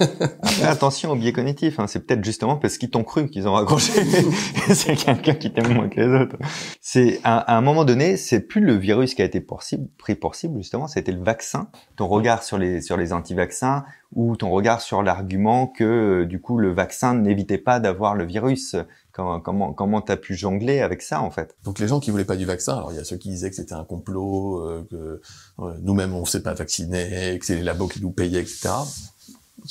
[0.63, 1.79] Attention au biais cognitif.
[1.79, 1.87] Hein.
[1.87, 3.91] C'est peut-être justement parce qu'ils t'ont cru qu'ils ont raccroché.
[4.73, 6.37] c'est quelqu'un qui t'aime moins que les autres.
[6.79, 9.63] C'est à, un moment donné, c'est plus le virus qui a été pour
[9.97, 11.69] pris pour cible justement, c'était le vaccin.
[11.95, 13.83] Ton regard sur les sur les anti-vaccins
[14.15, 18.25] ou ton regard sur l'argument que euh, du coup le vaccin n'évitait pas d'avoir le
[18.25, 18.75] virus.
[19.13, 21.55] Comment comment comment t'as pu jongler avec ça en fait?
[21.63, 23.51] Donc les gens qui voulaient pas du vaccin, alors il y a ceux qui disaient
[23.51, 25.21] que c'était un complot, euh, que
[25.59, 28.69] euh, nous-mêmes on ne s'est pas vacciné, que c'est les labos qui nous payaient, etc.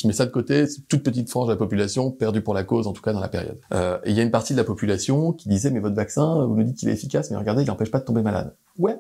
[0.01, 2.87] Je mets ça de côté, toute petite frange de la population perdue pour la cause,
[2.87, 3.59] en tout cas dans la période.
[3.75, 6.55] Euh, il y a une partie de la population qui disait mais votre vaccin, vous
[6.55, 8.55] nous dites qu'il est efficace, mais regardez, il n'empêche pas de tomber malade.
[8.79, 8.97] Ouais,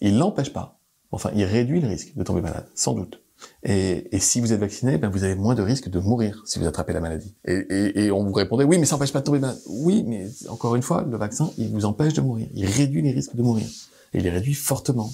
[0.00, 0.78] il l'empêche pas.
[1.12, 3.20] Enfin, il réduit le risque de tomber malade, sans doute.
[3.62, 6.58] Et, et si vous êtes vacciné, ben vous avez moins de risque de mourir si
[6.58, 7.34] vous attrapez la maladie.
[7.44, 9.58] Et, et, et on vous répondait, oui, mais ça n'empêche pas de tomber malade.
[9.66, 12.48] Oui, mais encore une fois, le vaccin, il vous empêche de mourir.
[12.54, 13.66] Il réduit les risques de mourir.
[14.14, 15.10] Et il les réduit fortement.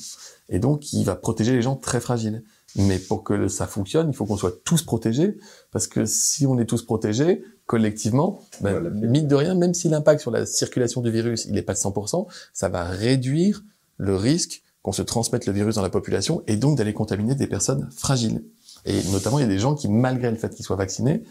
[0.49, 2.43] Et donc, il va protéger les gens très fragiles.
[2.77, 5.37] Mais pour que ça fonctionne, il faut qu'on soit tous protégés,
[5.73, 8.91] parce que si on est tous protégés, collectivement, ben, Voilà.
[8.91, 11.79] mine de rien, même si l'impact sur la circulation du virus, il n'est pas de
[11.79, 13.63] 100%, ça va réduire
[13.99, 17.47] le risque qu'on se transmette le virus dans la population et donc d'aller contaminer des
[17.47, 18.45] personnes fragiles.
[18.85, 21.23] Et notamment, il y a des gens qui, malgré le fait qu'ils soient vaccinés,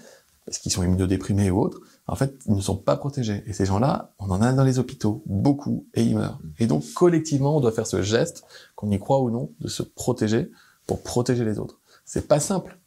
[0.45, 3.43] parce qu'ils sont immunodéprimés ou autres, en fait, ils ne sont pas protégés.
[3.45, 6.39] Et ces gens-là, on en a dans les hôpitaux, beaucoup, et ils meurent.
[6.60, 8.43] Et donc, collectivement, on doit faire ce geste,
[8.76, 10.49] qu'on y croit ou non, de se protéger
[10.88, 11.80] pour protéger les autres.
[12.06, 12.80] C'est pas simple.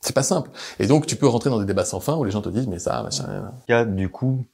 [0.00, 0.50] C'est pas simple.
[0.78, 2.68] Et donc, tu peux rentrer dans des débats sans fin où les gens te disent,
[2.68, 4.44] mais ça, machin, Il y a du coup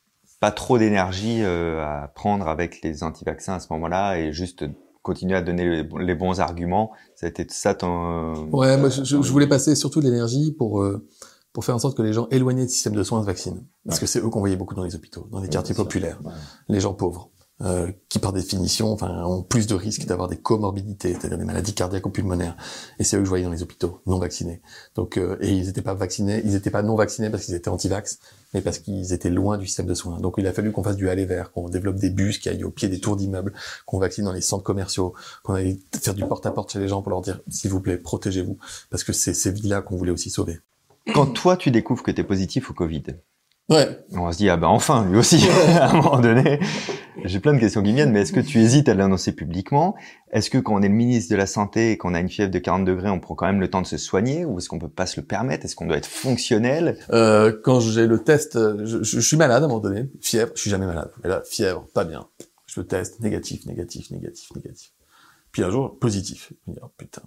[0.40, 4.64] pas trop d'énergie euh, à prendre avec les anti-vaccins à ce moment-là et juste
[5.04, 6.90] continuer à donner les, bons- les bons arguments.
[7.14, 8.48] Ça a été ça ton...
[8.50, 11.06] Ouais, moi, je, je- je voulais passer surtout de l'énergie pour euh,
[11.52, 13.62] pour faire en sorte que les gens éloignés du système de soins se vaccinent.
[13.86, 16.18] Parce que c'est eux qu'on voyait beaucoup dans les hôpitaux, dans les quartiers populaires,
[16.68, 17.30] les gens pauvres,
[17.62, 21.72] euh, qui par définition, enfin, ont plus de risques d'avoir des comorbidités, c'est-à-dire des maladies
[21.72, 22.56] cardiaques ou pulmonaires.
[22.98, 24.60] Et c'est eux que je voyais dans les hôpitaux, non vaccinés.
[24.96, 27.68] Donc, euh, et ils n'étaient pas vaccinés, ils n'étaient pas non vaccinés parce qu'ils étaient
[27.68, 28.18] anti-vax,
[28.54, 30.18] mais parce qu'ils étaient loin du système de soins.
[30.18, 32.64] Donc, il a fallu qu'on fasse du aller vers, qu'on développe des bus qui aillent
[32.64, 33.52] au pied des tours d'immeubles,
[33.86, 37.10] qu'on vaccine dans les centres commerciaux, qu'on aille faire du porte-à-porte chez les gens pour
[37.10, 38.58] leur dire, s'il vous plaît, protégez-vous,
[38.90, 40.58] parce que c'est ces vies-là qu'on voulait aussi sauver.
[41.14, 43.04] Quand toi tu découvres que tu es positif au Covid,
[43.70, 45.42] Ouais, on se dit ah ben enfin lui aussi
[45.80, 46.60] à un moment donné.
[47.24, 49.94] J'ai plein de questions qui viennent, mais est-ce que tu hésites à l'annoncer publiquement?
[50.32, 52.50] Est-ce que quand on est le ministre de la santé et qu'on a une fièvre
[52.50, 54.44] de 40 degrés, on prend quand même le temps de se soigner?
[54.44, 55.64] Ou est-ce qu'on peut pas se le permettre?
[55.64, 56.98] Est-ce qu'on doit être fonctionnel?
[57.10, 60.10] Euh, quand j'ai le test, euh, je, je- je suis malade à un moment donné,
[60.20, 61.10] fièvre, je suis jamais malade.
[61.22, 62.26] Mais là, fièvre, pas bien.
[62.66, 64.92] Je le teste, négatif, négatif, négatif, négatif.
[65.52, 66.52] Puis un jour, positif.
[66.66, 67.22] Je me dis, oh putain.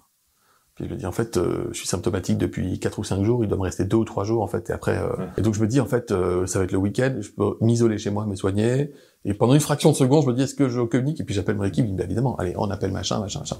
[0.77, 3.43] Puis je me dis, en fait, euh, je suis symptomatique depuis 4 ou 5 jours,
[3.43, 4.95] il doit me rester 2 ou 3 jours, en fait, et après...
[4.97, 7.29] euh, Et donc je me dis, en fait, euh, ça va être le week-end, je
[7.31, 8.91] peux m'isoler chez moi, me soigner,
[9.25, 11.19] et pendant une fraction de seconde, je me dis, est-ce que je communique?
[11.19, 13.57] Et puis j'appelle mon équipe, je dis, bah, évidemment, allez, on appelle machin, machin, machin.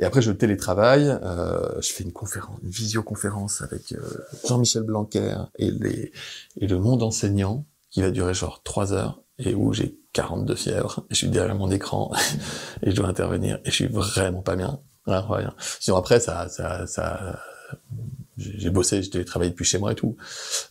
[0.00, 3.98] Et après, je télétravaille, euh, je fais une conférence, une visioconférence avec euh,
[4.48, 6.10] Jean-Michel Blanquer et, les,
[6.60, 11.04] et le monde enseignant, qui va durer genre 3 heures, et où j'ai 42 fièvres,
[11.10, 12.10] et je suis derrière mon écran,
[12.82, 14.80] et je dois intervenir, et je suis vraiment pas bien.
[15.06, 15.54] Bien.
[15.80, 17.40] Sinon après, ça, ça, ça,
[18.38, 20.16] j'ai bossé, j'ai télétravaillé depuis chez moi et tout.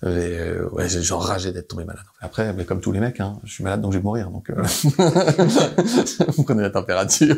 [0.04, 2.04] Mais euh, ouais, j'ai j'enrageais d'être tombé malade.
[2.22, 4.30] Après, mais comme tous les mecs, hein, je suis malade donc je vais mourir.
[4.30, 4.62] Donc, euh...
[6.36, 7.36] vous prenez la température.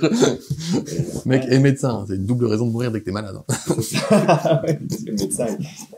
[1.25, 3.35] Mec et médecin, c'est une double raison de mourir dès que t'es malade.
[3.37, 4.61] hein.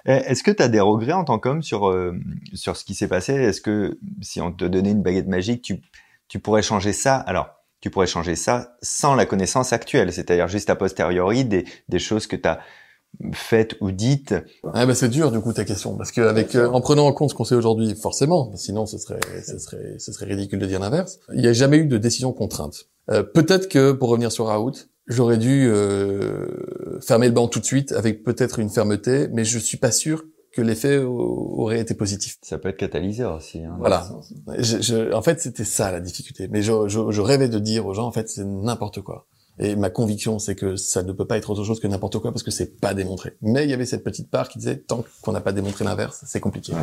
[0.06, 2.14] Eh, Est-ce que tu as des regrets en tant qu'homme sur euh,
[2.54, 3.34] sur ce qui s'est passé?
[3.34, 5.82] Est-ce que si on te donnait une baguette magique, tu
[6.28, 7.16] tu pourrais changer ça?
[7.16, 12.00] Alors, tu pourrais changer ça sans la connaissance actuelle, c'est-à-dire juste a posteriori des des
[12.00, 12.60] choses que tu as
[13.34, 14.36] faites ou dites.
[14.64, 17.14] Ouais, bah c'est dur du coup ta question parce que avec euh, en prenant en
[17.14, 20.66] compte ce qu'on sait aujourd'hui, forcément, sinon ce serait ce serait ce serait ridicule de
[20.66, 21.20] dire l'inverse.
[21.34, 22.86] Il n'y a jamais eu de décision contrainte.
[23.10, 24.74] Euh, Peut-être que pour revenir sur Raoult,
[25.08, 29.58] j'aurais dû euh, fermer le banc tout de suite avec peut-être une fermeté, mais je
[29.58, 30.24] suis pas sûr
[30.60, 32.38] que l'effet au- aurait été positif.
[32.42, 33.64] Ça peut être catalyseur aussi.
[33.64, 33.76] Hein.
[33.80, 34.08] Voilà.
[34.58, 36.48] Je, je- en fait, c'était ça la difficulté.
[36.50, 39.28] Mais je, je, je rêvais de dire aux gens, en fait, c'est n'importe quoi.
[39.62, 42.32] Et ma conviction, c'est que ça ne peut pas être autre chose que n'importe quoi
[42.32, 43.36] parce que c'est pas démontré.
[43.42, 46.24] Mais il y avait cette petite part qui disait, tant qu'on n'a pas démontré l'inverse,
[46.28, 46.74] c'est compliqué.
[46.74, 46.80] Ouais.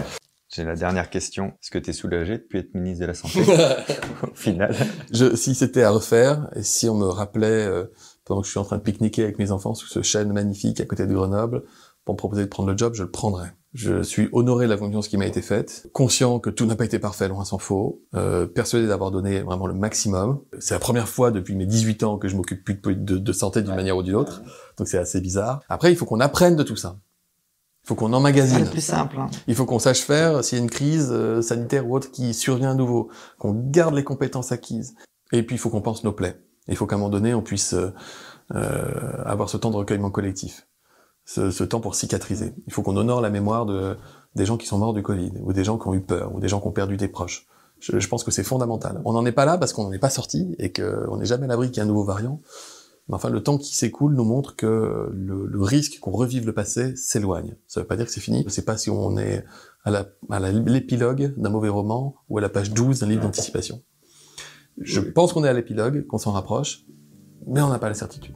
[0.55, 1.49] J'ai la dernière question.
[1.62, 3.41] Est-ce que tu es soulagé de plus être ministre de la Santé?
[4.22, 4.74] Au final
[5.11, 7.87] je, si c'était à refaire, et si on me rappelait, euh,
[8.24, 10.81] pendant que je suis en train de pique-niquer avec mes enfants sous ce chêne magnifique
[10.81, 11.64] à côté de Grenoble,
[12.05, 13.53] pour me proposer de prendre le job, je le prendrais.
[13.77, 16.87] Je suis honoré de la confiance qui m'a été faite, conscient que tout n'a pas
[16.87, 20.41] été parfait, loin s'en faut, euh, persuadé d'avoir donné vraiment le maximum.
[20.61, 23.33] C'est la première fois depuis mes 18 ans que je m'occupe plus de, de- de
[23.33, 24.41] santé d'une manière ou d'une autre,
[24.79, 25.61] donc c'est assez bizarre.
[25.68, 26.97] Après, il faut qu'on apprenne de tout ça.
[27.85, 28.68] Il faut qu'on emmagasine.
[28.68, 29.16] plus simple.
[29.20, 29.29] Hein.
[29.47, 32.33] Il faut qu'on sache faire s'il y a une crise euh, sanitaire ou autre qui
[32.35, 34.95] survient à nouveau, qu'on garde les compétences acquises.
[35.33, 36.41] Et puis il faut qu'on pense nos plaies.
[36.68, 37.93] Il faut qu'à un moment donné, on puisse euh,
[38.55, 40.66] euh, avoir ce temps de recueillement collectif,
[41.27, 42.55] ce, ce temps pour cicatriser.
[42.66, 43.97] Il faut qu'on honore la mémoire de,
[44.35, 46.41] des gens qui sont morts du Covid, ou des gens qui ont eu peur, ou
[46.41, 47.47] des gens qui ont perdu des proches.
[47.81, 49.03] Je, je pense que c'est fondamental.
[49.05, 51.45] On n'en est pas là parce qu'on n'en est pas sorti et qu'on n'est jamais
[51.45, 52.41] à l'abri qu'il y ait un nouveau variant.
[53.09, 56.53] Mais enfin, le temps qui s'écoule nous montre que le, le risque qu'on revive le
[56.53, 57.55] passé s'éloigne.
[57.68, 58.43] Ça veut pas dire que c'est fini.
[58.47, 59.45] Je sais pas si on est
[59.85, 63.22] à la- à la- l'épilogue d'un mauvais roman ou à la page 12 d'un livre
[63.22, 63.83] d'anticipation.
[64.81, 66.85] Je pense qu'on est à l'épilogue, qu'on s'en rapproche,
[67.47, 68.35] mais on n'a pas la certitude.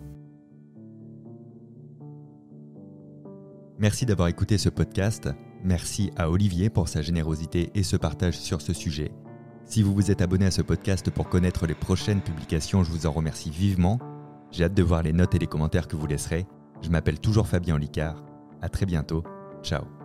[3.80, 5.30] Merci d'avoir écouté ce podcast.
[5.64, 9.10] Merci à Olivier pour sa générosité et ce partage sur ce sujet.
[9.64, 13.06] Si vous vous êtes abonné à ce podcast pour connaître les prochaines publications, je vous
[13.06, 13.98] en remercie vivement.
[14.50, 16.46] J'ai hâte de voir les notes et les commentaires que vous laisserez.
[16.82, 18.22] Je m'appelle toujours Fabien Olicard.
[18.60, 19.24] À très bientôt.
[19.62, 19.99] Ciao.